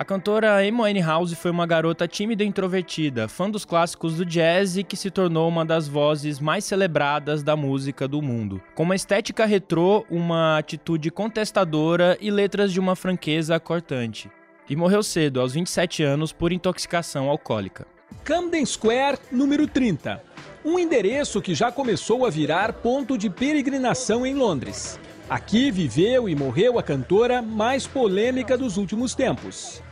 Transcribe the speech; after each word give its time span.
A 0.00 0.04
cantora 0.04 0.56
Amy 0.56 0.80
Winehouse 0.80 1.36
foi 1.36 1.50
uma 1.50 1.66
garota 1.66 2.08
tímida 2.08 2.42
e 2.42 2.46
introvertida, 2.46 3.28
fã 3.28 3.50
dos 3.50 3.66
clássicos 3.66 4.14
do 4.14 4.24
jazz 4.24 4.78
e 4.78 4.82
que 4.82 4.96
se 4.96 5.10
tornou 5.10 5.46
uma 5.46 5.62
das 5.62 5.86
vozes 5.86 6.40
mais 6.40 6.64
celebradas 6.64 7.42
da 7.42 7.54
música 7.54 8.08
do 8.08 8.22
mundo. 8.22 8.62
Com 8.74 8.84
uma 8.84 8.96
estética 8.96 9.44
retrô, 9.44 10.06
uma 10.08 10.56
atitude 10.56 11.10
contestadora 11.10 12.16
e 12.18 12.30
letras 12.30 12.72
de 12.72 12.80
uma 12.80 12.96
franqueza 12.96 13.60
cortante. 13.60 14.30
E 14.70 14.74
morreu 14.74 15.02
cedo, 15.02 15.38
aos 15.38 15.52
27 15.52 16.02
anos, 16.02 16.32
por 16.32 16.50
intoxicação 16.50 17.28
alcoólica. 17.28 17.86
Camden 18.24 18.64
Square, 18.64 19.18
número 19.30 19.66
30. 19.66 20.24
Um 20.64 20.78
endereço 20.78 21.42
que 21.42 21.54
já 21.54 21.70
começou 21.70 22.24
a 22.24 22.30
virar 22.30 22.72
ponto 22.72 23.18
de 23.18 23.28
peregrinação 23.28 24.24
em 24.24 24.32
Londres. 24.32 24.98
Aqui 25.28 25.70
viveu 25.70 26.26
e 26.26 26.34
morreu 26.34 26.78
a 26.78 26.82
cantora 26.82 27.42
mais 27.42 27.86
polêmica 27.86 28.56
dos 28.56 28.78
últimos 28.78 29.14
tempos. 29.14 29.82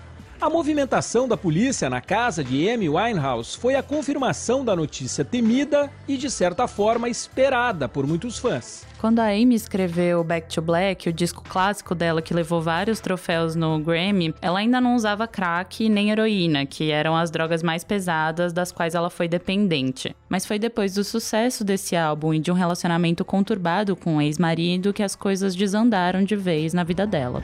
A 0.41 0.49
movimentação 0.49 1.27
da 1.27 1.37
polícia 1.37 1.91
na 1.91 2.01
casa 2.01 2.45
de 2.45 2.71
Amy 2.71 2.89
Winehouse 2.89 3.59
foi 3.59 3.75
a 3.75 3.83
confirmação 3.83 4.65
da 4.65 4.77
notícia 4.77 5.25
temida 5.25 5.91
e, 6.07 6.17
de 6.17 6.31
certa 6.31 6.69
forma, 6.69 7.09
esperada 7.09 7.89
por 7.89 8.07
muitos 8.07 8.39
fãs. 8.39 8.87
Quando 9.01 9.19
a 9.19 9.31
Amy 9.31 9.57
escreveu 9.57 10.23
Back 10.23 10.55
to 10.55 10.63
Black, 10.63 11.09
o 11.09 11.13
disco 11.13 11.43
clássico 11.43 11.93
dela 11.93 12.23
que 12.23 12.33
levou 12.33 12.63
vários 12.63 13.01
troféus 13.01 13.57
no 13.57 13.81
Grammy, 13.81 14.33
ela 14.41 14.61
ainda 14.61 14.81
não 14.81 14.95
usava 14.95 15.27
crack 15.27 15.89
nem 15.89 16.13
heroína, 16.13 16.65
que 16.65 16.93
eram 16.93 17.17
as 17.17 17.33
drogas 17.33 17.61
mais 17.61 17.83
pesadas 17.83 18.53
das 18.53 18.71
quais 18.71 18.95
ela 18.95 19.11
foi 19.11 19.27
dependente. 19.27 20.15
Mas 20.29 20.47
foi 20.47 20.57
depois 20.57 20.95
do 20.95 21.03
sucesso 21.03 21.65
desse 21.65 21.97
álbum 21.97 22.33
e 22.33 22.39
de 22.39 22.53
um 22.53 22.55
relacionamento 22.55 23.25
conturbado 23.25 23.97
com 23.97 24.19
o 24.19 24.23
ex-marido 24.23 24.93
que 24.93 25.03
as 25.03 25.17
coisas 25.17 25.57
desandaram 25.57 26.23
de 26.23 26.37
vez 26.37 26.73
na 26.73 26.85
vida 26.85 27.05
dela. 27.05 27.43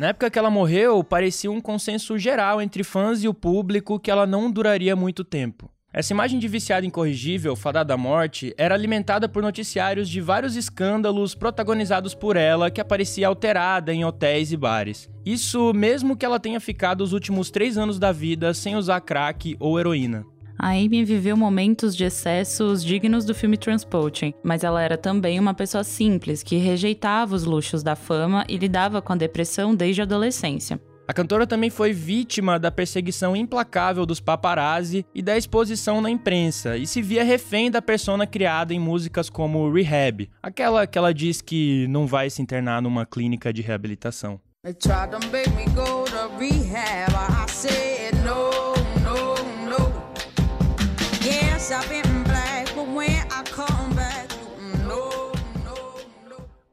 Na 0.00 0.08
época 0.08 0.30
que 0.30 0.38
ela 0.38 0.48
morreu, 0.48 1.04
parecia 1.04 1.50
um 1.50 1.60
consenso 1.60 2.16
geral 2.16 2.62
entre 2.62 2.82
fãs 2.82 3.22
e 3.22 3.28
o 3.28 3.34
público 3.34 4.00
que 4.00 4.10
ela 4.10 4.26
não 4.26 4.50
duraria 4.50 4.96
muito 4.96 5.22
tempo. 5.22 5.70
Essa 5.92 6.14
imagem 6.14 6.38
de 6.38 6.48
viciada 6.48 6.86
incorrigível, 6.86 7.54
fadada 7.54 7.92
à 7.92 7.98
morte, 7.98 8.54
era 8.56 8.74
alimentada 8.74 9.28
por 9.28 9.42
noticiários 9.42 10.08
de 10.08 10.18
vários 10.22 10.56
escândalos 10.56 11.34
protagonizados 11.34 12.14
por 12.14 12.38
ela 12.38 12.70
que 12.70 12.80
aparecia 12.80 13.28
alterada 13.28 13.92
em 13.92 14.02
hotéis 14.02 14.50
e 14.52 14.56
bares. 14.56 15.10
Isso 15.22 15.70
mesmo 15.74 16.16
que 16.16 16.24
ela 16.24 16.40
tenha 16.40 16.60
ficado 16.60 17.02
os 17.02 17.12
últimos 17.12 17.50
três 17.50 17.76
anos 17.76 17.98
da 17.98 18.10
vida 18.10 18.54
sem 18.54 18.76
usar 18.76 19.02
crack 19.02 19.54
ou 19.60 19.78
heroína. 19.78 20.24
A 20.62 20.72
Amy 20.72 21.02
viveu 21.04 21.38
momentos 21.38 21.96
de 21.96 22.04
excessos 22.04 22.84
dignos 22.84 23.24
do 23.24 23.34
filme 23.34 23.56
Transporting, 23.56 24.34
mas 24.44 24.62
ela 24.62 24.82
era 24.82 24.98
também 24.98 25.40
uma 25.40 25.54
pessoa 25.54 25.82
simples 25.82 26.42
que 26.42 26.58
rejeitava 26.58 27.34
os 27.34 27.44
luxos 27.44 27.82
da 27.82 27.96
fama 27.96 28.44
e 28.46 28.58
lidava 28.58 29.00
com 29.00 29.14
a 29.14 29.16
depressão 29.16 29.74
desde 29.74 30.02
a 30.02 30.04
adolescência. 30.04 30.78
A 31.08 31.14
cantora 31.14 31.46
também 31.46 31.70
foi 31.70 31.94
vítima 31.94 32.58
da 32.58 32.70
perseguição 32.70 33.34
implacável 33.34 34.04
dos 34.04 34.20
paparazzi 34.20 35.06
e 35.14 35.22
da 35.22 35.34
exposição 35.34 36.02
na 36.02 36.10
imprensa, 36.10 36.76
e 36.76 36.86
se 36.86 37.00
via 37.00 37.24
refém 37.24 37.70
da 37.70 37.80
persona 37.80 38.26
criada 38.26 38.74
em 38.74 38.78
músicas 38.78 39.30
como 39.30 39.72
Rehab, 39.72 40.28
aquela 40.42 40.86
que 40.86 40.98
ela 40.98 41.14
diz 41.14 41.40
que 41.40 41.86
não 41.88 42.06
vai 42.06 42.28
se 42.28 42.42
internar 42.42 42.82
numa 42.82 43.06
clínica 43.06 43.50
de 43.50 43.62
reabilitação. 43.62 44.38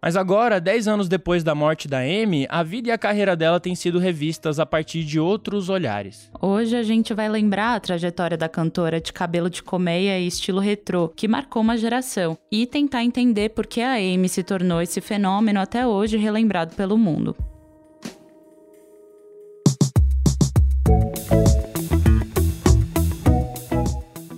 Mas 0.02 0.16
agora, 0.16 0.60
10 0.60 0.88
anos 0.88 1.08
depois 1.08 1.44
da 1.44 1.54
morte 1.54 1.88
da 1.88 2.00
Amy, 2.00 2.48
a 2.50 2.64
vida 2.64 2.90
e 2.90 2.92
a 2.92 2.98
carreira 2.98 3.36
dela 3.36 3.60
têm 3.60 3.76
sido 3.76 4.00
revistas 4.00 4.60
a 4.60 4.66
partir 4.66 5.04
de 5.04 5.20
outros 5.20 5.70
olhares. 5.70 6.32
Hoje 6.42 6.76
a 6.76 6.82
gente 6.82 7.14
vai 7.14 7.30
lembrar 7.30 7.76
a 7.76 7.80
trajetória 7.80 8.38
da 8.38 8.50
cantora 8.50 9.00
de 9.00 9.14
cabelo 9.14 9.52
de 9.52 9.62
colmeia 9.62 10.18
e 10.18 10.26
estilo 10.26 10.60
retrô, 10.60 11.10
que 11.10 11.28
marcou 11.28 11.62
uma 11.62 11.78
geração, 11.78 12.36
e 12.52 12.66
tentar 12.66 13.04
entender 13.04 13.50
por 13.50 13.68
que 13.68 13.82
a 13.82 13.96
Amy 13.98 14.28
se 14.28 14.42
tornou 14.42 14.82
esse 14.82 15.00
fenômeno 15.00 15.60
até 15.60 15.86
hoje 15.86 16.18
relembrado 16.18 16.74
pelo 16.74 16.98
mundo. 16.98 17.36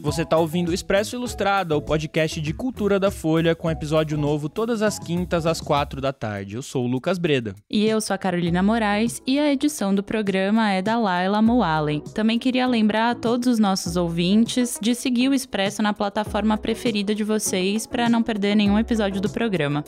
Você 0.09 0.24
está 0.24 0.38
ouvindo 0.38 0.74
Expresso 0.74 1.16
Ilustrada, 1.16 1.78
o 1.78 1.81
podcast 1.84 2.42
de 2.42 2.52
cultura 2.52 3.00
da 3.00 3.12
Folha, 3.12 3.53
com 3.53 3.70
episódio 3.70 4.18
novo 4.18 4.50
todas 4.50 4.81
as 4.81 4.97
quintas 4.97 5.46
às 5.46 5.62
quatro 5.62 6.02
da 6.02 6.12
tarde. 6.12 6.56
Eu 6.56 6.64
sou 6.64 6.86
o 6.86 6.88
Lucas 6.88 7.20
Breda. 7.20 7.53
E 7.70 7.86
eu 7.86 8.02
sou 8.02 8.16
a 8.16 8.18
Carolina 8.18 8.64
Moraes 8.64 9.22
e 9.28 9.38
a 9.38 9.53
edição 9.53 9.94
do 9.94 10.02
programa 10.02 10.72
é 10.72 10.81
da 10.81 10.97
Laila 10.97 11.44
Moalen. 11.44 12.02
Também 12.16 12.40
queria 12.40 12.66
lembrar 12.66 13.12
a 13.12 13.16
todos 13.16 13.47
os 13.47 13.59
nossos 13.59 13.96
ouvintes 13.96 14.80
de 14.81 14.96
seguir 14.96 15.30
o 15.30 15.34
Expresso 15.34 15.84
na 15.84 15.94
plataforma 15.94 16.58
preferida 16.58 17.14
de 17.14 17.24
vocês 17.24 17.86
para 17.86 18.09
não 18.09 18.24
perder 18.24 18.56
nenhum 18.56 18.80
episódio 18.80 19.22
do 19.22 19.30
programa. 19.30 19.84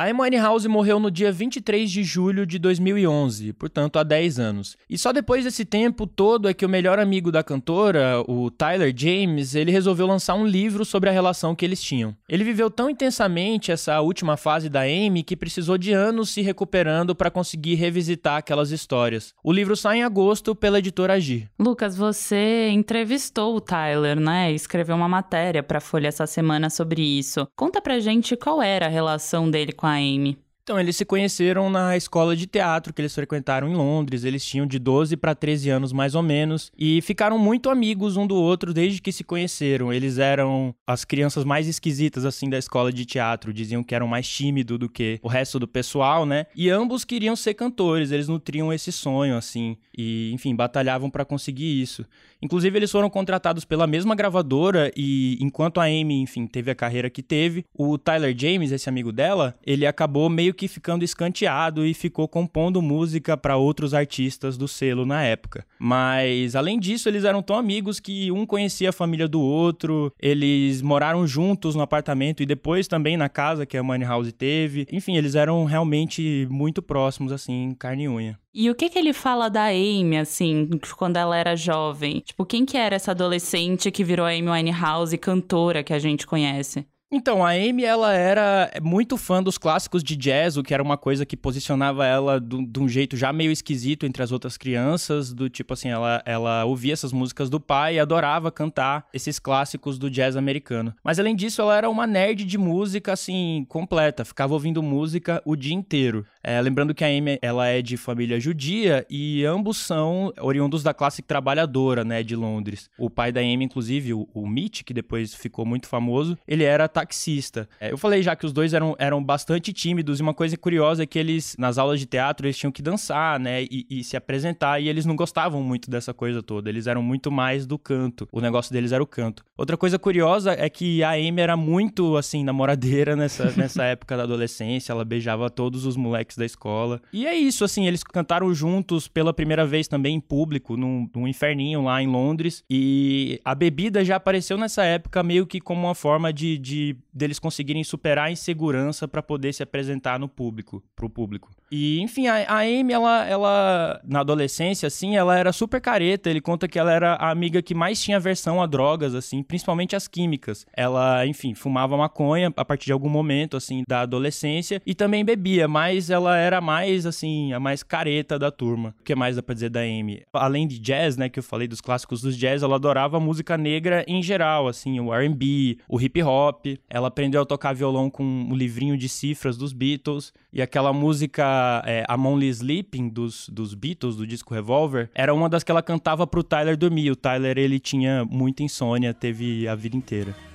A 0.00 0.04
Amy 0.04 0.38
House 0.38 0.64
morreu 0.64 0.98
no 0.98 1.10
dia 1.10 1.30
23 1.30 1.90
de 1.90 2.02
julho 2.02 2.46
de 2.46 2.58
2011, 2.58 3.52
portanto 3.52 3.98
há 3.98 4.02
10 4.02 4.38
anos. 4.38 4.74
E 4.88 4.96
só 4.96 5.12
depois 5.12 5.44
desse 5.44 5.62
tempo 5.62 6.06
todo 6.06 6.48
é 6.48 6.54
que 6.54 6.64
o 6.64 6.68
melhor 6.70 6.98
amigo 6.98 7.30
da 7.30 7.42
cantora, 7.42 8.24
o 8.26 8.50
Tyler 8.50 8.94
James, 8.96 9.54
ele 9.54 9.70
resolveu 9.70 10.06
lançar 10.06 10.36
um 10.36 10.46
livro 10.46 10.86
sobre 10.86 11.10
a 11.10 11.12
relação 11.12 11.54
que 11.54 11.66
eles 11.66 11.82
tinham. 11.82 12.16
Ele 12.26 12.44
viveu 12.44 12.70
tão 12.70 12.88
intensamente 12.88 13.70
essa 13.70 14.00
última 14.00 14.38
fase 14.38 14.70
da 14.70 14.84
Amy 14.84 15.22
que 15.22 15.36
precisou 15.36 15.76
de 15.76 15.92
anos 15.92 16.30
se 16.30 16.40
recuperando 16.40 17.14
para 17.14 17.30
conseguir 17.30 17.74
revisitar 17.74 18.38
aquelas 18.38 18.70
histórias. 18.70 19.34
O 19.44 19.52
livro 19.52 19.76
sai 19.76 19.98
em 19.98 20.02
agosto 20.02 20.54
pela 20.54 20.78
editora 20.78 21.12
Agir. 21.12 21.50
Lucas, 21.58 21.94
você 21.94 22.70
entrevistou 22.70 23.54
o 23.54 23.60
Tyler, 23.60 24.18
né? 24.18 24.50
Escreveu 24.50 24.96
uma 24.96 25.10
matéria 25.10 25.62
para 25.62 25.78
Folha 25.78 26.08
essa 26.08 26.26
semana 26.26 26.70
sobre 26.70 27.02
isso. 27.02 27.46
Conta 27.54 27.82
pra 27.82 28.00
gente 28.00 28.34
qual 28.34 28.62
era 28.62 28.86
a 28.86 28.88
relação 28.88 29.50
dele 29.50 29.72
com 29.72 29.89
a 29.89 29.89
Amy. 29.98 30.38
Então, 30.70 30.78
eles 30.78 30.94
se 30.94 31.04
conheceram 31.04 31.68
na 31.68 31.96
escola 31.96 32.36
de 32.36 32.46
teatro 32.46 32.94
que 32.94 33.02
eles 33.02 33.12
frequentaram 33.12 33.68
em 33.68 33.74
Londres. 33.74 34.22
Eles 34.22 34.44
tinham 34.44 34.64
de 34.64 34.78
12 34.78 35.16
para 35.16 35.34
13 35.34 35.68
anos, 35.68 35.92
mais 35.92 36.14
ou 36.14 36.22
menos, 36.22 36.70
e 36.78 37.02
ficaram 37.02 37.36
muito 37.36 37.68
amigos 37.68 38.16
um 38.16 38.24
do 38.24 38.36
outro 38.36 38.72
desde 38.72 39.02
que 39.02 39.10
se 39.10 39.24
conheceram. 39.24 39.92
Eles 39.92 40.18
eram 40.18 40.72
as 40.86 41.04
crianças 41.04 41.42
mais 41.42 41.66
esquisitas, 41.66 42.24
assim, 42.24 42.48
da 42.48 42.56
escola 42.56 42.92
de 42.92 43.04
teatro. 43.04 43.52
Diziam 43.52 43.82
que 43.82 43.96
eram 43.96 44.06
mais 44.06 44.28
tímidos 44.28 44.78
do 44.78 44.88
que 44.88 45.18
o 45.24 45.26
resto 45.26 45.58
do 45.58 45.66
pessoal, 45.66 46.24
né? 46.24 46.46
E 46.54 46.70
ambos 46.70 47.04
queriam 47.04 47.34
ser 47.34 47.54
cantores, 47.54 48.12
eles 48.12 48.28
nutriam 48.28 48.72
esse 48.72 48.92
sonho, 48.92 49.36
assim, 49.36 49.76
e, 49.98 50.30
enfim, 50.32 50.54
batalhavam 50.54 51.10
para 51.10 51.24
conseguir 51.24 51.82
isso. 51.82 52.06
Inclusive, 52.40 52.78
eles 52.78 52.92
foram 52.92 53.10
contratados 53.10 53.64
pela 53.64 53.88
mesma 53.88 54.14
gravadora 54.14 54.92
e, 54.96 55.36
enquanto 55.40 55.80
a 55.80 55.86
Amy, 55.86 56.22
enfim, 56.22 56.46
teve 56.46 56.70
a 56.70 56.76
carreira 56.76 57.10
que 57.10 57.24
teve, 57.24 57.64
o 57.74 57.98
Tyler 57.98 58.32
James, 58.38 58.70
esse 58.70 58.88
amigo 58.88 59.10
dela, 59.10 59.58
ele 59.66 59.84
acabou 59.84 60.30
meio 60.30 60.54
que 60.59 60.59
ficando 60.68 61.04
escanteado 61.04 61.86
e 61.86 61.94
ficou 61.94 62.26
compondo 62.28 62.82
música 62.82 63.36
para 63.36 63.56
outros 63.56 63.94
artistas 63.94 64.56
do 64.56 64.66
selo 64.66 65.06
na 65.06 65.22
época. 65.22 65.64
Mas, 65.78 66.56
além 66.56 66.78
disso, 66.78 67.08
eles 67.08 67.24
eram 67.24 67.42
tão 67.42 67.56
amigos 67.56 68.00
que 68.00 68.30
um 68.30 68.46
conhecia 68.46 68.90
a 68.90 68.92
família 68.92 69.28
do 69.28 69.40
outro, 69.40 70.12
eles 70.18 70.82
moraram 70.82 71.26
juntos 71.26 71.74
no 71.74 71.82
apartamento 71.82 72.42
e 72.42 72.46
depois 72.46 72.88
também 72.88 73.16
na 73.16 73.28
casa 73.28 73.66
que 73.66 73.76
a 73.76 73.82
Money 73.82 74.06
House 74.06 74.32
teve. 74.32 74.86
Enfim, 74.90 75.16
eles 75.16 75.34
eram 75.34 75.64
realmente 75.64 76.46
muito 76.50 76.82
próximos, 76.82 77.32
assim, 77.32 77.74
carne 77.78 78.04
e 78.04 78.08
unha. 78.08 78.38
E 78.52 78.68
o 78.68 78.74
que 78.74 78.90
que 78.90 78.98
ele 78.98 79.12
fala 79.12 79.48
da 79.48 79.66
Amy, 79.66 80.18
assim, 80.18 80.68
quando 80.96 81.16
ela 81.16 81.36
era 81.36 81.54
jovem? 81.54 82.20
Tipo, 82.20 82.44
quem 82.44 82.66
que 82.66 82.76
era 82.76 82.96
essa 82.96 83.12
adolescente 83.12 83.90
que 83.92 84.02
virou 84.02 84.26
a 84.26 84.30
Amy 84.30 84.48
Winehouse, 84.50 85.16
cantora 85.16 85.84
que 85.84 85.92
a 85.92 85.98
gente 85.98 86.26
conhece? 86.26 86.84
Então, 87.12 87.44
a 87.44 87.50
Amy, 87.50 87.82
ela 87.82 88.14
era 88.14 88.70
muito 88.80 89.16
fã 89.16 89.42
dos 89.42 89.58
clássicos 89.58 90.04
de 90.04 90.14
jazz, 90.14 90.56
o 90.56 90.62
que 90.62 90.72
era 90.72 90.80
uma 90.80 90.96
coisa 90.96 91.26
que 91.26 91.36
posicionava 91.36 92.06
ela 92.06 92.40
de 92.40 92.78
um 92.78 92.88
jeito 92.88 93.16
já 93.16 93.32
meio 93.32 93.50
esquisito 93.50 94.06
entre 94.06 94.22
as 94.22 94.30
outras 94.30 94.56
crianças, 94.56 95.32
do 95.32 95.50
tipo 95.50 95.74
assim, 95.74 95.88
ela, 95.88 96.22
ela 96.24 96.64
ouvia 96.64 96.92
essas 96.92 97.12
músicas 97.12 97.50
do 97.50 97.58
pai 97.58 97.96
e 97.96 97.98
adorava 97.98 98.52
cantar 98.52 99.08
esses 99.12 99.40
clássicos 99.40 99.98
do 99.98 100.08
jazz 100.08 100.36
americano. 100.36 100.94
Mas 101.02 101.18
além 101.18 101.34
disso, 101.34 101.60
ela 101.60 101.76
era 101.76 101.90
uma 101.90 102.06
nerd 102.06 102.44
de 102.44 102.56
música, 102.56 103.12
assim, 103.12 103.66
completa, 103.68 104.24
ficava 104.24 104.54
ouvindo 104.54 104.80
música 104.80 105.42
o 105.44 105.56
dia 105.56 105.74
inteiro. 105.74 106.24
É, 106.44 106.60
lembrando 106.60 106.94
que 106.94 107.02
a 107.02 107.08
Amy, 107.08 107.40
ela 107.42 107.66
é 107.66 107.82
de 107.82 107.96
família 107.96 108.38
judia 108.38 109.04
e 109.10 109.44
ambos 109.44 109.78
são 109.78 110.32
oriundos 110.40 110.84
da 110.84 110.94
classe 110.94 111.22
trabalhadora, 111.22 112.04
né, 112.04 112.22
de 112.22 112.36
Londres. 112.36 112.88
O 112.96 113.10
pai 113.10 113.32
da 113.32 113.40
Amy, 113.40 113.64
inclusive, 113.64 114.14
o, 114.14 114.28
o 114.32 114.46
Mitch, 114.46 114.82
que 114.84 114.94
depois 114.94 115.34
ficou 115.34 115.66
muito 115.66 115.88
famoso, 115.88 116.38
ele 116.46 116.62
era 116.62 116.88
taxista. 117.00 117.68
É, 117.80 117.90
eu 117.90 117.98
falei 117.98 118.22
já 118.22 118.36
que 118.36 118.44
os 118.44 118.52
dois 118.52 118.74
eram, 118.74 118.94
eram 118.98 119.22
bastante 119.22 119.72
tímidos 119.72 120.20
e 120.20 120.22
uma 120.22 120.34
coisa 120.34 120.56
curiosa 120.56 121.02
é 121.02 121.06
que 121.06 121.18
eles, 121.18 121.56
nas 121.58 121.78
aulas 121.78 121.98
de 121.98 122.06
teatro, 122.06 122.46
eles 122.46 122.58
tinham 122.58 122.70
que 122.70 122.82
dançar, 122.82 123.40
né, 123.40 123.62
e, 123.62 123.86
e 123.88 124.04
se 124.04 124.16
apresentar 124.16 124.80
e 124.80 124.88
eles 124.88 125.06
não 125.06 125.16
gostavam 125.16 125.62
muito 125.62 125.90
dessa 125.90 126.12
coisa 126.12 126.42
toda. 126.42 126.68
Eles 126.68 126.86
eram 126.86 127.02
muito 127.02 127.30
mais 127.30 127.66
do 127.66 127.78
canto. 127.78 128.28
O 128.30 128.40
negócio 128.40 128.72
deles 128.72 128.92
era 128.92 129.02
o 129.02 129.06
canto. 129.06 129.44
Outra 129.56 129.76
coisa 129.76 129.98
curiosa 129.98 130.52
é 130.52 130.68
que 130.68 131.02
a 131.02 131.12
Amy 131.12 131.40
era 131.40 131.56
muito, 131.56 132.16
assim, 132.16 132.44
namoradeira 132.44 133.16
nessa, 133.16 133.52
nessa 133.56 133.84
época 133.84 134.16
da 134.16 134.24
adolescência. 134.24 134.92
Ela 134.92 135.04
beijava 135.04 135.48
todos 135.48 135.86
os 135.86 135.96
moleques 135.96 136.36
da 136.36 136.44
escola. 136.44 137.00
E 137.12 137.26
é 137.26 137.34
isso, 137.34 137.64
assim, 137.64 137.86
eles 137.86 138.02
cantaram 138.02 138.52
juntos 138.52 139.08
pela 139.08 139.32
primeira 139.32 139.66
vez 139.66 139.88
também 139.88 140.16
em 140.16 140.20
público, 140.20 140.76
num, 140.76 141.08
num 141.14 141.26
inferninho 141.26 141.82
lá 141.82 142.02
em 142.02 142.06
Londres. 142.06 142.62
E 142.68 143.40
a 143.44 143.54
bebida 143.54 144.04
já 144.04 144.16
apareceu 144.16 144.58
nessa 144.58 144.82
época 144.84 145.22
meio 145.22 145.46
que 145.46 145.60
como 145.60 145.86
uma 145.86 145.94
forma 145.94 146.32
de, 146.32 146.58
de 146.58 146.89
deles 147.12 147.38
conseguirem 147.38 147.84
superar 147.84 148.28
a 148.28 148.30
insegurança 148.30 149.06
para 149.06 149.22
poder 149.22 149.52
se 149.52 149.62
apresentar 149.62 150.18
no 150.18 150.28
público, 150.28 150.82
pro 150.94 151.08
público. 151.08 151.50
E, 151.70 152.00
enfim, 152.00 152.26
a, 152.26 152.44
a 152.48 152.58
Amy, 152.60 152.92
ela, 152.92 153.24
ela, 153.26 154.00
na 154.04 154.20
adolescência, 154.20 154.86
assim, 154.88 155.16
ela 155.16 155.38
era 155.38 155.52
super 155.52 155.80
careta. 155.80 156.28
Ele 156.28 156.40
conta 156.40 156.66
que 156.66 156.78
ela 156.78 156.92
era 156.92 157.14
a 157.14 157.30
amiga 157.30 157.62
que 157.62 157.74
mais 157.74 158.02
tinha 158.02 158.16
aversão 158.16 158.60
a 158.60 158.66
drogas, 158.66 159.14
assim, 159.14 159.42
principalmente 159.42 159.94
as 159.94 160.08
químicas. 160.08 160.66
Ela, 160.76 161.24
enfim, 161.26 161.54
fumava 161.54 161.96
maconha 161.96 162.52
a 162.56 162.64
partir 162.64 162.86
de 162.86 162.92
algum 162.92 163.08
momento, 163.08 163.56
assim, 163.56 163.84
da 163.86 164.00
adolescência 164.00 164.82
e 164.84 164.94
também 164.94 165.24
bebia, 165.24 165.68
mas 165.68 166.10
ela 166.10 166.36
era 166.36 166.60
mais, 166.60 167.06
assim, 167.06 167.52
a 167.52 167.60
mais 167.60 167.82
careta 167.84 168.38
da 168.38 168.50
turma. 168.50 168.94
O 169.00 169.04
que 169.04 169.14
mais 169.14 169.36
dá 169.36 169.42
pra 169.42 169.54
dizer 169.54 169.70
da 169.70 169.80
Amy? 169.80 170.22
Além 170.32 170.66
de 170.66 170.78
jazz, 170.78 171.16
né, 171.16 171.28
que 171.28 171.38
eu 171.38 171.42
falei 171.42 171.68
dos 171.68 171.80
clássicos 171.80 172.20
dos 172.20 172.36
jazz, 172.36 172.62
ela 172.62 172.74
adorava 172.74 173.20
música 173.20 173.56
negra 173.56 174.04
em 174.08 174.22
geral, 174.22 174.66
assim, 174.66 174.98
o 174.98 175.14
R&B, 175.14 175.78
o 175.88 176.00
hip 176.00 176.20
hop. 176.22 176.66
Ela 176.88 177.08
aprendeu 177.08 177.42
a 177.42 177.46
tocar 177.46 177.72
violão 177.72 178.10
com 178.10 178.48
o 178.50 178.54
livrinho 178.54 178.96
de 178.96 179.08
cifras 179.08 179.56
dos 179.56 179.72
Beatles 179.72 180.32
e 180.52 180.60
aquela 180.60 180.92
música 180.92 181.82
é, 181.86 182.04
I'm 182.10 182.26
Only 182.26 182.48
Sleeping 182.48 183.08
dos, 183.08 183.48
dos 183.48 183.74
Beatles, 183.74 184.16
do 184.16 184.26
disco 184.26 184.54
Revolver, 184.54 185.10
era 185.14 185.32
uma 185.34 185.48
das 185.48 185.62
que 185.62 185.70
ela 185.70 185.82
cantava 185.82 186.26
pro 186.26 186.42
Tyler 186.42 186.76
dormir. 186.76 187.10
O 187.10 187.16
Tyler, 187.16 187.58
ele 187.58 187.78
tinha 187.78 188.24
muita 188.24 188.62
insônia, 188.62 189.14
teve 189.14 189.68
a 189.68 189.74
vida 189.74 189.96
inteira. 189.96 190.49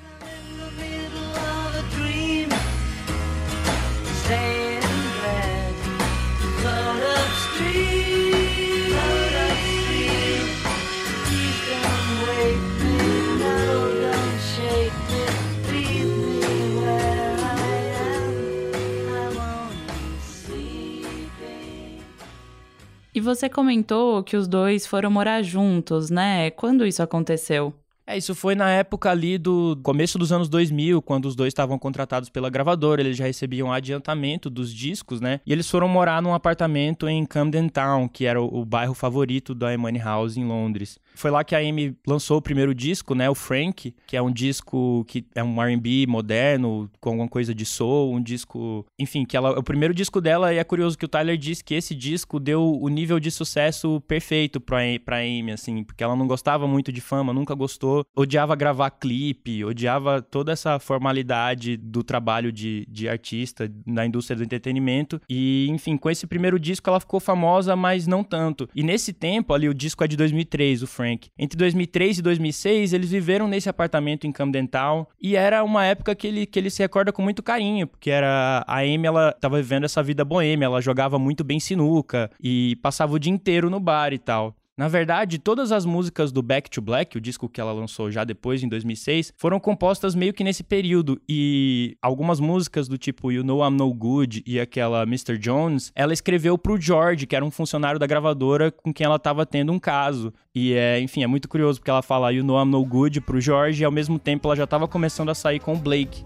Você 23.26 23.50
comentou 23.50 24.24
que 24.24 24.38
os 24.38 24.48
dois 24.48 24.88
foram 24.88 25.12
morar 25.12 25.42
juntos, 25.42 26.10
né? 26.10 26.52
Quando 26.52 26.86
isso 26.86 27.04
aconteceu? 27.04 27.74
É, 28.08 28.16
isso 28.16 28.36
foi 28.36 28.54
na 28.54 28.70
época 28.70 29.10
ali 29.10 29.36
do 29.36 29.76
começo 29.82 30.20
dos 30.20 30.32
anos 30.32 30.48
2000, 30.48 31.02
quando 31.02 31.26
os 31.26 31.36
dois 31.36 31.48
estavam 31.48 31.80
contratados 31.80 32.30
pela 32.30 32.52
gravadora, 32.52 33.02
eles 33.02 33.18
já 33.18 33.26
recebiam 33.26 33.74
adiantamento 33.74 34.48
dos 34.48 34.72
discos, 34.72 35.20
né? 35.20 35.40
E 35.44 35.52
eles 35.52 35.68
foram 35.68 35.88
morar 35.88 36.22
num 36.22 36.34
apartamento 36.34 37.08
em 37.08 37.26
Camden 37.26 37.68
Town, 37.68 38.08
que 38.08 38.26
era 38.26 38.40
o, 38.40 38.62
o 38.62 38.64
bairro 38.64 38.94
favorito 38.94 39.56
da 39.56 39.76
Money 39.76 40.02
House 40.02 40.38
em 40.38 40.46
Londres. 40.46 41.00
Foi 41.16 41.32
lá 41.32 41.44
que 41.44 41.56
a 41.56 41.60
Amy 41.60 41.96
lançou 42.08 42.38
o 42.38 42.42
primeiro 42.42 42.74
disco, 42.74 43.16
né? 43.16 43.30
O 43.30 43.36
Frank, 43.36 43.94
que 44.06 44.18
é 44.18 44.22
um 44.22 44.32
disco 44.32 45.06
que 45.08 45.26
é 45.36 45.44
um 45.44 45.62
R&B 45.62 46.06
moderno, 46.08 46.90
com 47.00 47.10
alguma 47.10 47.28
coisa 47.28 47.54
de 47.54 47.66
soul, 47.66 48.14
um 48.14 48.22
disco... 48.22 48.86
Enfim, 49.00 49.26
que 49.26 49.36
ela, 49.36 49.58
o 49.58 49.64
primeiro 49.64 49.94
disco 49.94 50.22
dela, 50.22 50.54
e 50.54 50.58
é 50.58 50.64
curioso 50.64 50.98
que 50.98 51.06
o 51.06 51.10
Tyler 51.10 51.38
disse 51.38 51.64
que 51.64 51.74
esse 51.74 51.94
disco 51.94 52.40
deu 52.40 52.80
o 52.80 52.90
nível 52.90 53.20
de 53.20 53.32
sucesso 53.32 54.02
perfeito 54.08 54.60
pra, 54.60 54.80
pra 55.04 55.18
Amy, 55.18 55.52
assim, 55.52 55.84
porque 55.84 56.04
ela 56.04 56.16
não 56.16 56.28
gostava 56.28 56.68
muito 56.68 56.92
de 56.92 57.02
fama, 57.02 57.34
nunca 57.34 57.54
gostou 57.54 58.06
odiava 58.16 58.56
gravar 58.56 58.90
clipe, 58.92 59.64
odiava 59.64 60.22
toda 60.22 60.52
essa 60.52 60.80
formalidade 60.80 61.78
do 61.78 62.04
trabalho 62.04 62.52
de, 62.52 62.86
de 62.90 63.08
artista 63.08 63.72
na 63.86 64.06
indústria 64.06 64.38
do 64.38 64.44
entretenimento. 64.44 65.22
E, 65.30 65.68
enfim, 65.70 65.98
com 65.98 66.10
esse 66.10 66.26
primeiro 66.26 66.60
disco 66.60 66.90
ela 66.90 67.00
ficou 67.00 67.20
famosa, 67.20 67.76
mas 67.76 68.08
não 68.08 68.24
tanto. 68.24 68.70
E 68.74 68.84
nesse 68.84 69.14
tempo, 69.14 69.54
ali, 69.54 69.68
o 69.70 69.74
disco 69.74 70.04
é 70.04 70.08
de 70.08 70.18
2003, 70.18 70.84
o 70.84 70.88
Frank. 70.88 71.05
Entre 71.38 71.58
2003 71.58 72.20
e 72.20 72.22
2006, 72.22 72.94
eles 72.94 73.10
viveram 73.10 73.48
nesse 73.48 73.70
apartamento 73.70 74.26
em 74.26 74.32
Camden 74.32 74.68
Town. 74.68 75.06
E 75.22 75.36
era 75.36 75.64
uma 75.64 75.86
época 75.86 76.16
que 76.16 76.28
ele, 76.28 76.46
que 76.46 76.60
ele 76.60 76.70
se 76.70 76.82
recorda 76.82 77.12
com 77.12 77.22
muito 77.22 77.44
carinho, 77.44 77.88
porque 77.88 78.10
era 78.10 78.64
a 78.68 78.80
Amy, 78.80 79.08
ela 79.08 79.32
tava 79.34 79.58
vivendo 79.58 79.86
essa 79.86 80.02
vida 80.02 80.26
boêmia, 80.26 80.66
ela 80.66 80.82
jogava 80.82 81.18
muito 81.20 81.44
bem 81.44 81.60
sinuca 81.60 82.30
e 82.42 82.76
passava 82.78 83.14
o 83.14 83.20
dia 83.20 83.32
inteiro 83.32 83.70
no 83.70 83.80
bar 83.80 84.14
e 84.14 84.20
tal. 84.20 84.56
Na 84.78 84.90
verdade, 84.90 85.40
todas 85.40 85.72
as 85.72 85.86
músicas 85.86 86.34
do 86.34 86.42
Back 86.42 86.70
to 86.70 86.82
Black, 86.82 87.18
o 87.18 87.22
disco 87.22 87.48
que 87.48 87.62
ela 87.62 87.72
lançou 87.72 88.12
já 88.12 88.26
depois, 88.26 88.62
em 88.62 88.68
2006, 88.68 89.32
foram 89.38 89.58
compostas 89.58 90.14
meio 90.14 90.34
que 90.34 90.44
nesse 90.44 90.64
período. 90.64 91.18
E 91.30 91.98
algumas 92.02 92.42
músicas 92.42 92.90
do 92.90 92.98
tipo 92.98 93.32
You 93.32 93.42
Know 93.42 93.66
I'm 93.66 93.78
No 93.78 93.94
Good 93.94 94.44
e 94.46 94.60
aquela 94.60 95.04
Mr. 95.04 95.38
Jones, 95.38 95.94
ela 95.96 96.12
escreveu 96.12 96.58
pro 96.58 96.80
George, 96.80 97.26
que 97.26 97.38
era 97.38 97.46
um 97.46 97.52
funcionário 97.52 97.98
da 97.98 98.06
gravadora 98.06 98.70
com 98.70 98.94
quem 98.94 99.06
ela 99.06 99.16
estava 99.16 99.46
tendo 99.46 99.72
um 99.72 99.80
caso. 99.80 100.34
E 100.54 100.74
é, 100.74 101.00
enfim, 101.00 101.24
é 101.24 101.28
muito 101.28 101.48
curioso 101.48 101.80
porque 101.80 101.92
ela 101.92 102.02
fala 102.02 102.34
You 102.34 102.44
Know 102.44 102.62
I'm 102.62 102.70
No 102.70 102.86
Good 102.86 103.22
pro 103.22 103.40
George 103.40 103.82
e 103.82 103.86
ao 103.86 103.92
mesmo 103.92 104.20
tempo 104.20 104.46
ela 104.50 104.58
já 104.58 104.66
estava 104.66 104.90
começando 104.90 105.30
a 105.30 105.36
sair 105.36 105.62
com 105.62 105.74
o 105.74 105.78
Blake. 105.78 106.26